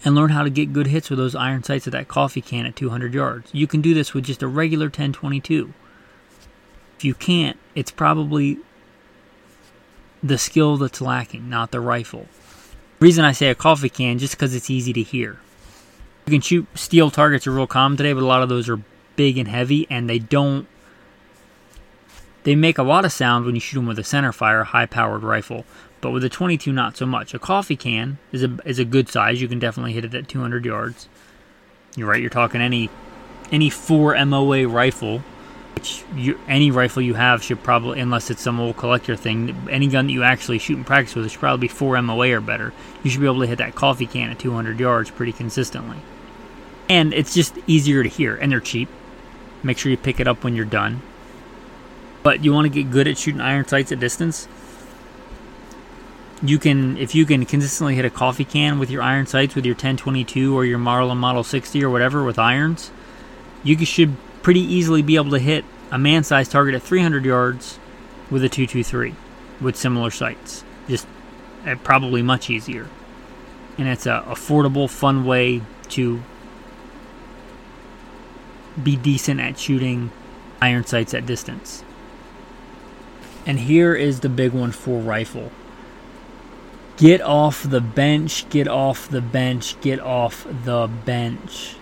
and 0.05 0.13
learn 0.13 0.29
how 0.29 0.43
to 0.43 0.49
get 0.51 0.71
good 0.71 0.87
hits 0.87 1.09
with 1.09 1.17
those 1.17 1.35
iron 1.35 1.63
sights 1.63 1.87
at 1.87 1.93
that 1.93 2.07
coffee 2.07 2.41
can 2.41 2.67
at 2.67 2.75
200 2.75 3.13
yards. 3.13 3.49
You 3.51 3.65
can 3.65 3.81
do 3.81 3.95
this 3.95 4.13
with 4.13 4.25
just 4.25 4.43
a 4.43 4.47
regular 4.47 4.85
1022. 4.85 5.73
If 6.97 7.03
you 7.03 7.15
can't, 7.15 7.57
it's 7.73 7.91
probably 7.91 8.59
the 10.21 10.37
skill 10.37 10.77
that's 10.77 11.01
lacking, 11.01 11.49
not 11.49 11.71
the 11.71 11.79
rifle. 11.79 12.27
Reason 12.99 13.25
I 13.25 13.31
say 13.31 13.49
a 13.49 13.55
coffee 13.55 13.89
can 13.89 14.19
just 14.19 14.35
because 14.35 14.55
it's 14.55 14.69
easy 14.69 14.93
to 14.93 15.03
hear. 15.03 15.39
You 16.25 16.31
can 16.31 16.41
shoot 16.41 16.67
steel 16.75 17.11
targets 17.11 17.45
are 17.45 17.51
real 17.51 17.67
common 17.67 17.97
today, 17.97 18.13
but 18.13 18.23
a 18.23 18.25
lot 18.25 18.41
of 18.41 18.49
those 18.49 18.69
are 18.69 18.79
big 19.15 19.37
and 19.37 19.47
heavy, 19.47 19.85
and 19.89 20.09
they 20.09 20.19
don't. 20.19 20.67
They 22.43 22.55
make 22.55 22.77
a 22.77 22.83
lot 22.83 23.05
of 23.05 23.11
sound 23.11 23.45
when 23.45 23.55
you 23.55 23.61
shoot 23.61 23.77
them 23.77 23.87
with 23.87 23.99
a 23.99 24.03
center 24.03 24.31
fire, 24.31 24.63
high 24.63 24.85
powered 24.85 25.23
rifle, 25.23 25.65
but 26.05 26.11
with 26.11 26.23
a 26.23 26.29
22, 26.29 26.71
not 26.71 26.95
so 26.95 27.07
much. 27.07 27.33
A 27.33 27.39
coffee 27.39 27.75
can 27.75 28.19
is 28.31 28.43
a 28.43 28.59
is 28.63 28.77
a 28.77 28.85
good 28.85 29.09
size. 29.09 29.41
You 29.41 29.47
can 29.47 29.57
definitely 29.57 29.93
hit 29.93 30.05
it 30.05 30.13
at 30.13 30.27
200 30.27 30.63
yards. 30.63 31.09
You're 31.95 32.07
right. 32.07 32.21
You're 32.21 32.29
talking 32.29 32.61
any 32.61 32.91
any 33.51 33.71
four 33.71 34.15
MOA 34.23 34.67
rifle 34.67 35.23
which 35.73 36.03
you, 36.15 36.39
any 36.47 36.69
rifle 36.69 37.01
you 37.01 37.15
have 37.15 37.43
should 37.43 37.63
probably, 37.63 37.99
unless 37.99 38.29
it's 38.29 38.43
some 38.43 38.59
old 38.59 38.77
collector 38.77 39.15
thing, 39.15 39.67
any 39.67 39.87
gun 39.87 40.05
that 40.05 40.13
you 40.13 40.21
actually 40.21 40.59
shoot 40.59 40.77
and 40.77 40.85
practice 40.85 41.15
with 41.15 41.31
should 41.31 41.39
probably 41.39 41.67
be 41.67 41.73
4 41.73 41.99
MOA 42.03 42.37
or 42.37 42.39
better. 42.39 42.71
You 43.03 43.09
should 43.09 43.19
be 43.19 43.25
able 43.25 43.41
to 43.41 43.47
hit 43.47 43.57
that 43.57 43.73
coffee 43.73 44.05
can 44.05 44.29
at 44.29 44.37
200 44.37 44.79
yards 44.79 45.09
pretty 45.09 45.33
consistently. 45.33 45.97
And 46.87 47.15
it's 47.15 47.33
just 47.33 47.57
easier 47.65 48.03
to 48.03 48.09
hear, 48.09 48.35
and 48.35 48.51
they're 48.51 48.59
cheap. 48.59 48.89
Make 49.63 49.79
sure 49.79 49.89
you 49.89 49.97
pick 49.97 50.19
it 50.19 50.27
up 50.27 50.43
when 50.43 50.55
you're 50.55 50.65
done. 50.65 51.01
But 52.21 52.45
you 52.45 52.53
want 52.53 52.65
to 52.65 52.83
get 52.83 52.91
good 52.91 53.07
at 53.07 53.17
shooting 53.17 53.41
iron 53.41 53.67
sights 53.67 53.91
at 53.91 53.99
distance? 53.99 54.47
You 56.47 56.59
can, 56.59 56.97
if 56.97 57.15
you 57.15 57.25
can 57.25 57.45
consistently 57.45 57.95
hit 57.95 58.05
a 58.05 58.09
coffee 58.09 58.45
can 58.45 58.77
with 58.77 58.89
your 58.91 59.01
iron 59.01 59.25
sights 59.25 59.55
with 59.55 59.65
your 59.65 59.73
1022 59.73 60.55
or 60.55 60.65
your 60.65 60.77
Marlin 60.77 61.17
Model 61.17 61.43
60 61.43 61.83
or 61.83 61.89
whatever 61.89 62.23
with 62.23 62.37
irons, 62.37 62.91
you 63.63 63.83
should 63.85 64.15
pretty 64.43 64.59
easily 64.59 65.01
be 65.01 65.15
able 65.15 65.31
to 65.31 65.39
hit 65.39 65.65
a 65.91 65.97
man 65.97 66.23
sized 66.23 66.51
target 66.51 66.75
at 66.75 66.83
300 66.83 67.25
yards 67.25 67.79
with 68.29 68.43
a 68.43 68.49
223 68.49 69.15
with 69.61 69.75
similar 69.75 70.11
sights. 70.11 70.63
Just 70.87 71.07
uh, 71.65 71.75
probably 71.83 72.21
much 72.21 72.49
easier. 72.49 72.87
And 73.77 73.87
it's 73.87 74.05
a 74.05 74.23
affordable, 74.27 74.89
fun 74.89 75.25
way 75.25 75.61
to 75.89 76.21
be 78.81 78.95
decent 78.95 79.39
at 79.39 79.57
shooting 79.57 80.11
iron 80.61 80.85
sights 80.85 81.13
at 81.13 81.25
distance. 81.25 81.83
And 83.45 83.59
here 83.59 83.95
is 83.95 84.21
the 84.21 84.29
big 84.29 84.51
one 84.51 84.71
for 84.71 84.99
rifle. 84.99 85.51
Get 86.97 87.21
off 87.21 87.63
the 87.63 87.81
bench, 87.81 88.49
get 88.49 88.67
off 88.67 89.09
the 89.09 89.21
bench, 89.21 89.79
get 89.81 89.99
off 89.99 90.45
the 90.63 90.87
bench 90.87 91.75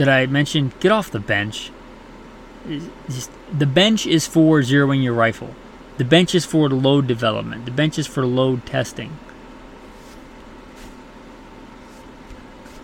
did 0.00 0.08
I 0.08 0.24
mention 0.24 0.72
get 0.80 0.92
off 0.92 1.10
the 1.10 1.20
bench? 1.20 1.70
Just, 3.06 3.30
the 3.52 3.66
bench 3.66 4.06
is 4.06 4.26
for 4.26 4.60
zeroing 4.60 5.02
your 5.02 5.12
rifle. 5.12 5.54
The 5.98 6.06
bench 6.06 6.34
is 6.34 6.46
for 6.46 6.70
load 6.70 7.06
development. 7.06 7.66
The 7.66 7.70
bench 7.70 7.98
is 7.98 8.06
for 8.06 8.24
load 8.24 8.64
testing. 8.64 9.18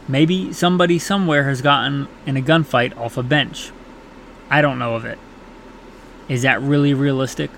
Maybe 0.06 0.52
somebody 0.52 0.98
somewhere 0.98 1.44
has 1.44 1.62
gotten 1.62 2.06
in 2.26 2.36
a 2.36 2.42
gunfight 2.42 2.94
off 2.98 3.16
a 3.16 3.22
bench. 3.22 3.72
I 4.50 4.60
don't 4.60 4.78
know 4.78 4.94
of 4.94 5.06
it. 5.06 5.18
Is 6.28 6.42
that 6.42 6.60
really 6.60 6.92
realistic? 6.92 7.50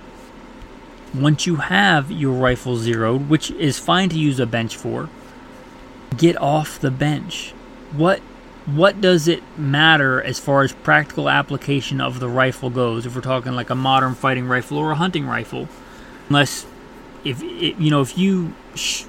Once 1.14 1.46
you 1.46 1.56
have 1.56 2.10
your 2.10 2.32
rifle 2.32 2.76
zeroed, 2.76 3.28
which 3.28 3.50
is 3.52 3.78
fine 3.78 4.08
to 4.08 4.18
use 4.18 4.38
a 4.38 4.46
bench 4.46 4.76
for, 4.76 5.08
get 6.16 6.36
off 6.40 6.78
the 6.78 6.90
bench. 6.90 7.52
What 7.92 8.20
what 8.66 9.00
does 9.00 9.28
it 9.28 9.42
matter 9.58 10.22
as 10.22 10.38
far 10.38 10.62
as 10.62 10.72
practical 10.72 11.30
application 11.30 12.02
of 12.02 12.20
the 12.20 12.28
rifle 12.28 12.68
goes? 12.68 13.06
If 13.06 13.14
we're 13.14 13.22
talking 13.22 13.52
like 13.52 13.70
a 13.70 13.74
modern 13.74 14.14
fighting 14.14 14.46
rifle 14.46 14.76
or 14.76 14.90
a 14.90 14.94
hunting 14.94 15.26
rifle 15.26 15.68
unless 16.28 16.66
if 17.24 17.42
you 17.42 17.90
know 17.90 18.00
if 18.00 18.16
you 18.16 18.54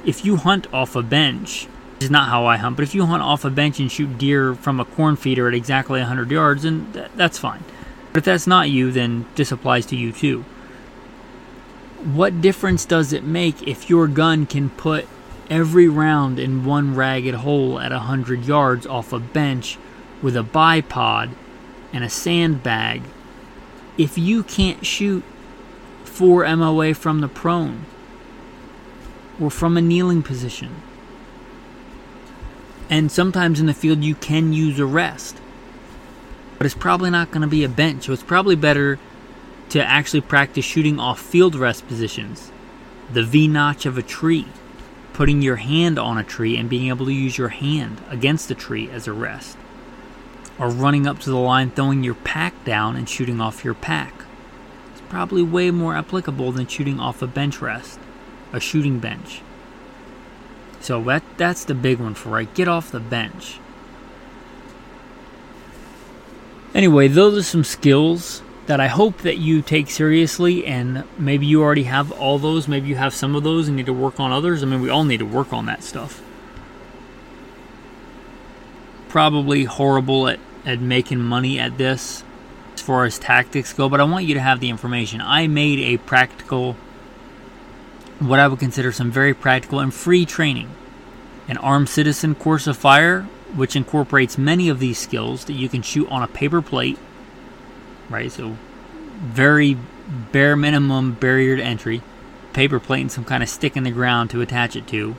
if 0.05 0.25
you 0.25 0.37
hunt 0.37 0.71
off 0.73 0.95
a 0.95 1.03
bench 1.03 1.67
this 1.99 2.05
is 2.05 2.11
not 2.11 2.29
how 2.29 2.45
I 2.45 2.57
hunt 2.57 2.77
but 2.77 2.83
if 2.83 2.95
you 2.95 3.05
hunt 3.05 3.21
off 3.21 3.43
a 3.43 3.49
bench 3.49 3.79
and 3.79 3.91
shoot 3.91 4.17
deer 4.17 4.55
from 4.55 4.79
a 4.79 4.85
corn 4.85 5.15
feeder 5.15 5.47
at 5.47 5.53
exactly 5.53 5.99
100 5.99 6.31
yards 6.31 6.63
then 6.63 7.09
that's 7.15 7.37
fine. 7.37 7.63
But 8.13 8.19
if 8.19 8.25
that's 8.25 8.47
not 8.47 8.69
you 8.69 8.91
then 8.91 9.25
this 9.35 9.51
applies 9.51 9.85
to 9.87 9.95
you 9.97 10.11
too 10.11 10.45
what 12.03 12.41
difference 12.41 12.85
does 12.85 13.11
it 13.13 13.23
make 13.23 13.67
if 13.67 13.89
your 13.89 14.07
gun 14.07 14.45
can 14.45 14.69
put 14.69 15.07
every 15.49 15.87
round 15.87 16.39
in 16.39 16.63
one 16.63 16.95
ragged 16.95 17.35
hole 17.35 17.79
at 17.79 17.91
a 17.91 17.99
hundred 17.99 18.45
yards 18.45 18.85
off 18.85 19.11
a 19.11 19.19
bench 19.19 19.77
with 20.21 20.37
a 20.37 20.43
bipod 20.43 21.31
and 21.91 22.03
a 22.03 22.09
sandbag 22.09 23.01
if 23.97 24.17
you 24.17 24.43
can't 24.43 24.85
shoot 24.85 25.23
four 26.05 26.47
MOA 26.55 26.93
from 26.93 27.21
the 27.21 27.27
prone 27.27 27.85
or 29.39 29.49
from 29.49 29.77
a 29.77 29.81
kneeling 29.81 30.23
position. 30.23 30.81
And 32.89 33.11
sometimes 33.11 33.59
in 33.59 33.65
the 33.65 33.73
field 33.73 34.03
you 34.03 34.15
can 34.15 34.53
use 34.53 34.79
a 34.79 34.85
rest. 34.85 35.37
But 36.57 36.65
it's 36.65 36.75
probably 36.75 37.09
not 37.09 37.31
going 37.31 37.41
to 37.41 37.47
be 37.47 37.63
a 37.63 37.69
bench. 37.69 38.05
So 38.05 38.13
it's 38.13 38.23
probably 38.23 38.55
better 38.55 38.99
to 39.69 39.83
actually 39.83 40.21
practice 40.21 40.65
shooting 40.65 40.99
off 40.99 41.19
field 41.19 41.55
rest 41.55 41.87
positions. 41.87 42.51
The 43.11 43.23
V 43.23 43.47
notch 43.47 43.85
of 43.85 43.97
a 43.97 44.03
tree 44.03 44.47
putting 45.13 45.41
your 45.41 45.57
hand 45.57 45.99
on 45.99 46.17
a 46.17 46.23
tree 46.23 46.55
and 46.55 46.69
being 46.69 46.87
able 46.87 47.05
to 47.05 47.11
use 47.11 47.37
your 47.37 47.49
hand 47.49 48.01
against 48.09 48.47
the 48.47 48.55
tree 48.55 48.89
as 48.89 49.05
a 49.05 49.11
rest, 49.11 49.57
or 50.57 50.69
running 50.69 51.05
up 51.05 51.19
to 51.19 51.29
the 51.29 51.35
line, 51.35 51.69
throwing 51.69 52.03
your 52.05 52.13
pack 52.13 52.53
down 52.63 52.95
and 52.95 53.09
shooting 53.09 53.41
off 53.41 53.65
your 53.65 53.73
pack. 53.73 54.13
It's 54.93 55.01
probably 55.09 55.43
way 55.43 55.71
more 55.71 55.95
applicable 55.95 56.53
than 56.53 56.67
shooting 56.67 57.01
off 57.01 57.21
a 57.21 57.27
bench 57.27 57.59
rest. 57.61 57.99
a 58.51 58.59
shooting 58.59 58.99
bench. 58.99 59.41
So 60.79 61.03
that 61.03 61.23
that's 61.37 61.65
the 61.65 61.75
big 61.75 61.99
one 61.99 62.13
for 62.13 62.29
right. 62.29 62.53
Get 62.53 62.67
off 62.67 62.91
the 62.91 62.99
bench. 62.99 63.59
Anyway, 66.73 67.07
those 67.07 67.37
are 67.37 67.43
some 67.43 67.63
skills 67.63 68.41
that 68.69 68.79
I 68.79 68.85
hope 68.85 69.23
that 69.23 69.39
you 69.39 69.63
take 69.63 69.89
seriously 69.89 70.63
and 70.63 71.03
maybe 71.17 71.47
you 71.47 71.63
already 71.63 71.85
have 71.85 72.11
all 72.11 72.37
those, 72.37 72.67
maybe 72.67 72.87
you 72.87 72.97
have 72.97 73.15
some 73.15 73.35
of 73.35 73.41
those 73.41 73.67
and 73.67 73.75
need 73.75 73.87
to 73.87 73.93
work 73.93 74.19
on 74.19 74.31
others. 74.31 74.61
I 74.61 74.67
mean, 74.67 74.79
we 74.79 74.91
all 74.91 75.03
need 75.03 75.17
to 75.17 75.25
work 75.25 75.51
on 75.51 75.65
that 75.65 75.81
stuff. 75.81 76.21
Probably 79.07 79.63
horrible 79.63 80.27
at, 80.27 80.39
at 80.67 80.81
making 80.81 81.17
money 81.17 81.59
at 81.59 81.79
this 81.79 82.23
as 82.75 82.81
far 82.81 83.05
as 83.05 83.17
tactics 83.17 83.73
go, 83.73 83.89
but 83.89 83.99
I 83.99 84.03
want 84.03 84.25
you 84.25 84.35
to 84.35 84.39
have 84.39 84.59
the 84.59 84.69
information. 84.69 85.19
I 85.19 85.47
made 85.47 85.79
a 85.79 85.97
practical 85.97 86.73
what 88.19 88.39
I 88.39 88.47
would 88.47 88.59
consider 88.59 88.91
some 88.91 89.09
very 89.09 89.33
practical 89.33 89.79
and 89.79 89.91
free 89.91 90.27
training. 90.27 90.69
An 91.47 91.57
armed 91.57 91.89
citizen 91.89 92.35
course 92.35 92.67
of 92.67 92.77
fire, 92.77 93.23
which 93.55 93.75
incorporates 93.75 94.37
many 94.37 94.69
of 94.69 94.77
these 94.77 94.99
skills 94.99 95.45
that 95.45 95.53
you 95.53 95.69
can 95.69 95.81
shoot 95.81 96.07
on 96.11 96.21
a 96.21 96.27
paper 96.27 96.61
plate, 96.61 96.99
right? 98.09 98.31
So, 98.31 98.57
very 99.17 99.77
bare 100.31 100.55
minimum 100.55 101.13
barrier 101.13 101.55
to 101.55 101.63
entry, 101.63 102.01
paper 102.53 102.79
plate 102.79 103.01
and 103.01 103.11
some 103.11 103.25
kind 103.25 103.43
of 103.43 103.49
stick 103.49 103.77
in 103.77 103.83
the 103.83 103.91
ground 103.91 104.29
to 104.31 104.41
attach 104.41 104.75
it 104.75 104.87
to, 104.87 105.15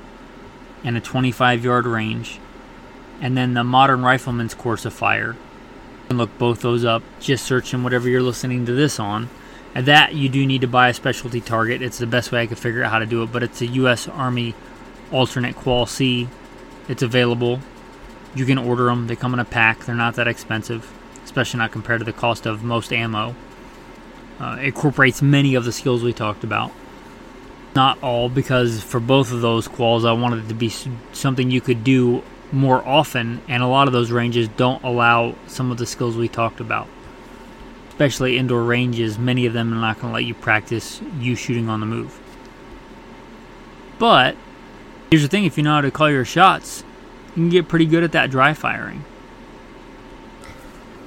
and 0.83 0.97
a 0.97 1.01
25 1.01 1.65
yard 1.65 1.87
range. 1.87 2.39
And 3.21 3.37
then 3.37 3.55
the 3.55 3.65
modern 3.65 4.03
rifleman's 4.03 4.55
course 4.55 4.85
of 4.85 4.95
fire. 4.95 5.33
You 5.33 6.09
can 6.09 6.19
look 6.19 6.37
both 6.39 6.61
those 6.63 6.85
up, 6.85 7.03
just 7.21 7.45
searching 7.45 7.83
whatever 7.83 8.09
you're 8.09 8.23
listening 8.23 8.65
to 8.67 8.73
this 8.73 8.99
on 8.99 9.29
and 9.75 9.87
that 9.87 10.15
you 10.15 10.29
do 10.29 10.47
need 10.47 10.63
to 10.63 10.67
buy 10.67 10.89
a 10.89 10.95
specialty 10.95 11.41
target. 11.41 11.83
It's 11.83 11.99
the 11.99 12.07
best 12.07 12.33
way 12.33 12.43
I 12.43 12.47
could 12.47 12.59
figure 12.59 12.83
out 12.83 12.91
how 12.91 12.99
to 12.99 13.07
do 13.07 13.23
it, 13.23 13.33
but 13.33 13.43
it's 13.43 13.61
a 13.61 13.67
U.S. 13.67 14.09
Army 14.09 14.55
alternate 15.13 15.55
Qual 15.55 15.87
C. 15.87 16.29
It's 16.89 17.03
available. 17.03 17.61
You 18.35 18.47
can 18.47 18.59
order 18.59 18.87
them. 18.87 19.07
They 19.07 19.17
come 19.17 19.33
in 19.33 19.41
a 19.41 19.45
pack. 19.45 19.85
They're 19.85 19.95
not 19.95 20.15
that 20.15 20.27
expensive, 20.27 20.93
especially 21.31 21.59
not 21.59 21.73
compared 21.73 22.01
to 22.01 22.05
the 22.05 22.13
cost 22.13 22.47
of 22.47 22.63
most 22.63 22.93
ammo. 22.93 23.35
Uh, 24.39 24.59
incorporates 24.61 25.21
many 25.23 25.55
of 25.55 25.65
the 25.65 25.73
skills 25.73 26.03
we 26.03 26.13
talked 26.13 26.45
about. 26.45 26.73
Not 27.75 28.03
all, 28.03 28.29
because 28.29 28.83
for 28.83 28.99
both 28.99 29.33
of 29.33 29.41
those 29.41 29.69
quals, 29.69 30.07
I 30.07 30.13
wanted 30.13 30.45
it 30.45 30.49
to 30.49 30.55
be 30.55 30.73
something 31.13 31.51
you 31.51 31.61
could 31.61 31.85
do 31.85 32.23
more 32.51 32.87
often, 32.87 33.43
and 33.49 33.63
a 33.63 33.67
lot 33.67 33.87
of 33.87 33.93
those 33.93 34.11
ranges 34.11 34.49
don't 34.49 34.83
allow 34.83 35.37
some 35.47 35.71
of 35.71 35.79
the 35.79 35.87
skills 35.87 36.17
we 36.17 36.27
talked 36.27 36.59
about 36.59 36.89
especially 38.01 38.39
indoor 38.39 38.63
ranges, 38.63 39.19
many 39.19 39.45
of 39.45 39.53
them 39.53 39.75
are 39.75 39.77
not 39.77 40.01
going 40.01 40.11
to 40.11 40.15
let 40.15 40.25
you 40.25 40.33
practice 40.33 41.03
you 41.19 41.35
shooting 41.35 41.69
on 41.69 41.81
the 41.81 41.87
move. 41.87 42.19
But 43.99 44.37
here's 45.11 45.21
the 45.21 45.29
thing 45.29 45.45
if 45.45 45.59
you 45.59 45.63
know 45.63 45.75
how 45.75 45.83
to 45.83 45.91
call 45.91 46.11
your 46.11 46.25
shots, 46.25 46.83
you 47.29 47.35
can 47.35 47.51
get 47.51 47.69
pretty 47.69 47.85
good 47.85 48.03
at 48.03 48.13
that 48.13 48.31
dry 48.31 48.55
firing. 48.55 49.05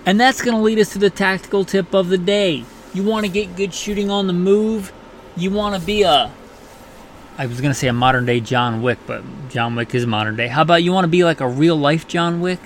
And 0.05 0.19
that's 0.19 0.41
going 0.41 0.55
to 0.55 0.61
lead 0.61 0.79
us 0.79 0.93
to 0.93 0.99
the 0.99 1.09
tactical 1.09 1.65
tip 1.65 1.93
of 1.93 2.09
the 2.09 2.17
day. 2.17 2.65
You 2.93 3.03
want 3.03 3.25
to 3.25 3.31
get 3.31 3.55
good 3.55 3.73
shooting 3.73 4.09
on 4.09 4.27
the 4.27 4.33
move. 4.33 4.91
You 5.35 5.51
want 5.51 5.79
to 5.79 5.85
be 5.85 6.03
a 6.03 6.31
I 7.35 7.47
was 7.47 7.59
going 7.61 7.71
to 7.71 7.79
say 7.79 7.87
a 7.87 7.93
modern 7.93 8.27
day 8.27 8.39
John 8.39 8.83
Wick, 8.83 8.99
but 9.07 9.23
John 9.49 9.75
Wick 9.75 9.95
is 9.95 10.05
modern 10.05 10.35
day. 10.35 10.47
How 10.47 10.61
about 10.61 10.83
you 10.83 10.91
want 10.91 11.05
to 11.05 11.09
be 11.09 11.23
like 11.23 11.41
a 11.41 11.47
real 11.47 11.75
life 11.75 12.07
John 12.07 12.41
Wick? 12.41 12.59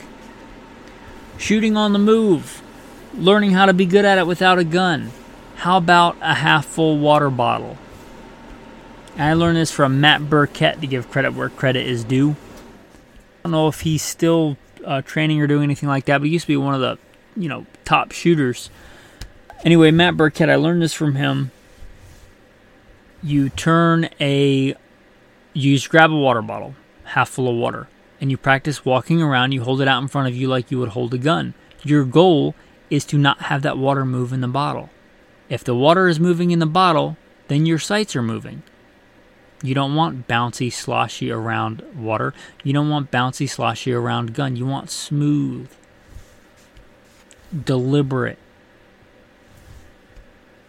Shooting 1.37 1.77
on 1.77 1.93
the 1.93 1.99
move 1.99 2.61
learning 3.17 3.51
how 3.51 3.65
to 3.65 3.73
be 3.73 3.85
good 3.85 4.05
at 4.05 4.17
it 4.17 4.27
without 4.27 4.59
a 4.59 4.63
gun. 4.63 5.11
How 5.55 5.77
about 5.77 6.17
a 6.21 6.35
half 6.35 6.65
full 6.65 6.97
water 6.97 7.29
bottle? 7.29 7.77
I 9.17 9.33
learned 9.33 9.57
this 9.57 9.71
from 9.71 9.99
Matt 9.99 10.29
Burkett 10.29 10.79
to 10.81 10.87
give 10.87 11.09
credit 11.09 11.33
where 11.33 11.49
credit 11.49 11.87
is 11.87 12.03
due. 12.03 12.31
I 12.31 12.35
don't 13.43 13.51
know 13.51 13.67
if 13.67 13.81
he's 13.81 14.03
still 14.03 14.57
uh, 14.85 15.01
training 15.01 15.41
or 15.41 15.47
doing 15.47 15.63
anything 15.63 15.89
like 15.89 16.05
that, 16.05 16.19
but 16.19 16.27
he 16.27 16.33
used 16.33 16.43
to 16.45 16.49
be 16.49 16.57
one 16.57 16.75
of 16.75 16.81
the, 16.81 16.99
you 17.37 17.49
know, 17.49 17.65
top 17.85 18.11
shooters. 18.11 18.69
Anyway, 19.63 19.91
Matt 19.91 20.17
Burkett, 20.17 20.49
I 20.49 20.55
learned 20.55 20.81
this 20.81 20.93
from 20.93 21.15
him. 21.15 21.51
You 23.23 23.49
turn 23.49 24.09
a, 24.19 24.75
you 25.53 25.75
just 25.75 25.89
grab 25.89 26.11
a 26.11 26.15
water 26.15 26.41
bottle, 26.41 26.75
half 27.03 27.29
full 27.29 27.49
of 27.49 27.55
water, 27.55 27.87
and 28.21 28.29
you 28.29 28.37
practice 28.37 28.85
walking 28.85 29.21
around. 29.21 29.51
You 29.51 29.63
hold 29.63 29.81
it 29.81 29.87
out 29.87 30.01
in 30.01 30.07
front 30.07 30.27
of 30.27 30.35
you 30.35 30.47
like 30.47 30.71
you 30.71 30.79
would 30.79 30.89
hold 30.89 31.13
a 31.13 31.17
gun. 31.17 31.53
Your 31.83 32.03
goal 32.03 32.55
is 32.89 33.05
to 33.05 33.17
not 33.17 33.43
have 33.43 33.63
that 33.63 33.77
water 33.77 34.05
move 34.05 34.31
in 34.31 34.41
the 34.41 34.47
bottle. 34.47 34.89
If 35.49 35.63
the 35.63 35.75
water 35.75 36.07
is 36.07 36.19
moving 36.19 36.51
in 36.51 36.59
the 36.59 36.65
bottle, 36.65 37.17
then 37.47 37.65
your 37.65 37.79
sights 37.79 38.15
are 38.15 38.21
moving. 38.21 38.63
You 39.63 39.73
don't 39.73 39.95
want 39.95 40.27
bouncy, 40.27 40.71
sloshy 40.71 41.31
around 41.31 41.83
water. 41.95 42.33
You 42.63 42.73
don't 42.73 42.89
want 42.89 43.11
bouncy, 43.11 43.49
sloshy 43.49 43.91
around 43.91 44.35
gun. 44.35 44.55
You 44.55 44.67
want 44.67 44.91
smooth, 44.91 45.69
deliberate. 47.63 48.37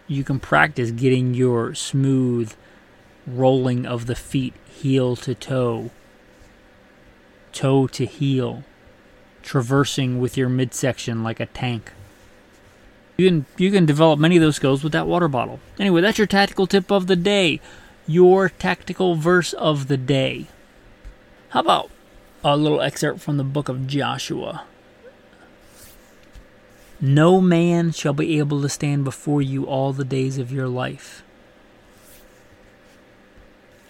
You 0.06 0.24
can 0.24 0.40
practice 0.40 0.90
getting 0.90 1.34
your 1.34 1.74
smooth 1.74 2.54
rolling 3.26 3.84
of 3.86 4.06
the 4.06 4.14
feet 4.14 4.54
heel 4.66 5.16
to 5.16 5.34
toe, 5.34 5.90
toe 7.52 7.86
to 7.88 8.06
heel, 8.06 8.64
traversing 9.42 10.18
with 10.18 10.36
your 10.36 10.48
midsection 10.48 11.22
like 11.22 11.40
a 11.40 11.46
tank. 11.46 11.92
You 13.18 13.28
can 13.28 13.46
you 13.56 13.70
can 13.70 13.84
develop 13.84 14.20
many 14.20 14.36
of 14.36 14.42
those 14.42 14.56
skills 14.56 14.84
with 14.84 14.92
that 14.92 15.06
water 15.06 15.28
bottle. 15.28 15.58
Anyway, 15.78 16.00
that's 16.00 16.18
your 16.18 16.26
tactical 16.26 16.66
tip 16.66 16.90
of 16.90 17.06
the 17.06 17.16
day. 17.16 17.60
Your 18.06 18.48
tactical 18.48 19.16
verse 19.16 19.52
of 19.52 19.88
the 19.88 19.96
day. 19.96 20.46
How 21.50 21.60
about 21.60 21.90
a 22.44 22.56
little 22.56 22.80
excerpt 22.80 23.20
from 23.20 23.36
the 23.36 23.44
book 23.44 23.68
of 23.68 23.86
Joshua? 23.86 24.64
No 27.00 27.40
man 27.40 27.92
shall 27.92 28.12
be 28.12 28.38
able 28.38 28.60
to 28.62 28.68
stand 28.68 29.04
before 29.04 29.40
you 29.40 29.64
all 29.64 29.92
the 29.92 30.04
days 30.04 30.38
of 30.38 30.50
your 30.50 30.68
life. 30.68 31.22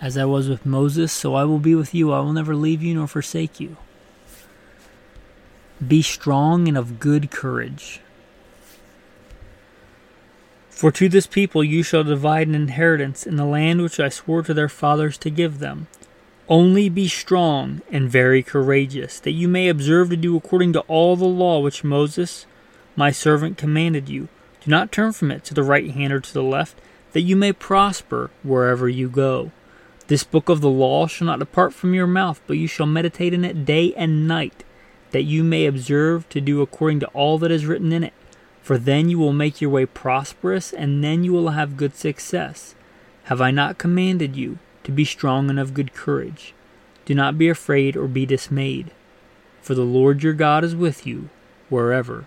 As 0.00 0.18
I 0.18 0.26
was 0.26 0.48
with 0.48 0.66
Moses, 0.66 1.10
so 1.12 1.34
I 1.34 1.44
will 1.44 1.58
be 1.58 1.74
with 1.74 1.94
you. 1.94 2.12
I 2.12 2.20
will 2.20 2.32
never 2.32 2.54
leave 2.54 2.82
you 2.82 2.94
nor 2.94 3.08
forsake 3.08 3.58
you. 3.58 3.76
Be 5.86 6.02
strong 6.02 6.68
and 6.68 6.76
of 6.76 7.00
good 7.00 7.30
courage. 7.30 8.00
For 10.68 10.92
to 10.92 11.08
this 11.08 11.26
people 11.26 11.64
you 11.64 11.82
shall 11.82 12.04
divide 12.04 12.46
an 12.46 12.54
inheritance 12.54 13.26
in 13.26 13.36
the 13.36 13.44
land 13.44 13.82
which 13.82 13.98
I 13.98 14.08
swore 14.08 14.42
to 14.42 14.54
their 14.54 14.68
fathers 14.68 15.18
to 15.18 15.30
give 15.30 15.58
them. 15.58 15.88
Only 16.48 16.88
be 16.88 17.08
strong 17.08 17.82
and 17.90 18.08
very 18.08 18.42
courageous, 18.42 19.18
that 19.20 19.32
you 19.32 19.48
may 19.48 19.68
observe 19.68 20.10
to 20.10 20.16
do 20.16 20.36
according 20.36 20.74
to 20.74 20.80
all 20.82 21.16
the 21.16 21.24
law 21.24 21.58
which 21.58 21.82
Moses, 21.82 22.46
my 22.98 23.10
servant, 23.10 23.56
commanded 23.56 24.10
you. 24.10 24.28
Do 24.62 24.70
not 24.70 24.92
turn 24.92 25.12
from 25.12 25.30
it 25.30 25.42
to 25.44 25.54
the 25.54 25.62
right 25.62 25.90
hand 25.90 26.12
or 26.12 26.20
to 26.20 26.34
the 26.34 26.42
left, 26.42 26.78
that 27.12 27.22
you 27.22 27.34
may 27.34 27.52
prosper 27.52 28.30
wherever 28.42 28.88
you 28.88 29.08
go. 29.08 29.52
This 30.08 30.24
book 30.24 30.50
of 30.50 30.60
the 30.60 30.68
law 30.68 31.06
shall 31.06 31.26
not 31.26 31.38
depart 31.38 31.72
from 31.72 31.94
your 31.94 32.06
mouth, 32.06 32.42
but 32.46 32.58
you 32.58 32.66
shall 32.66 32.86
meditate 32.86 33.32
in 33.32 33.44
it 33.44 33.64
day 33.64 33.94
and 33.94 34.28
night, 34.28 34.64
that 35.12 35.22
you 35.22 35.42
may 35.42 35.64
observe 35.64 36.28
to 36.28 36.42
do 36.42 36.60
according 36.60 37.00
to 37.00 37.06
all 37.08 37.38
that 37.38 37.50
is 37.50 37.64
written 37.64 37.92
in 37.92 38.04
it 38.04 38.12
for 38.68 38.76
then 38.76 39.08
you 39.08 39.18
will 39.18 39.32
make 39.32 39.62
your 39.62 39.70
way 39.70 39.86
prosperous, 39.86 40.74
and 40.74 41.02
then 41.02 41.24
you 41.24 41.32
will 41.32 41.48
have 41.48 41.78
good 41.78 41.94
success. 41.94 42.74
Have 43.24 43.40
I 43.40 43.50
not 43.50 43.78
commanded 43.78 44.36
you 44.36 44.58
to 44.84 44.92
be 44.92 45.06
strong 45.06 45.48
and 45.48 45.58
of 45.58 45.72
good 45.72 45.94
courage? 45.94 46.52
Do 47.06 47.14
not 47.14 47.38
be 47.38 47.48
afraid 47.48 47.96
or 47.96 48.06
be 48.06 48.26
dismayed, 48.26 48.90
for 49.62 49.74
the 49.74 49.86
Lord 49.86 50.22
your 50.22 50.34
God 50.34 50.64
is 50.64 50.76
with 50.76 51.06
you 51.06 51.30
wherever 51.70 52.26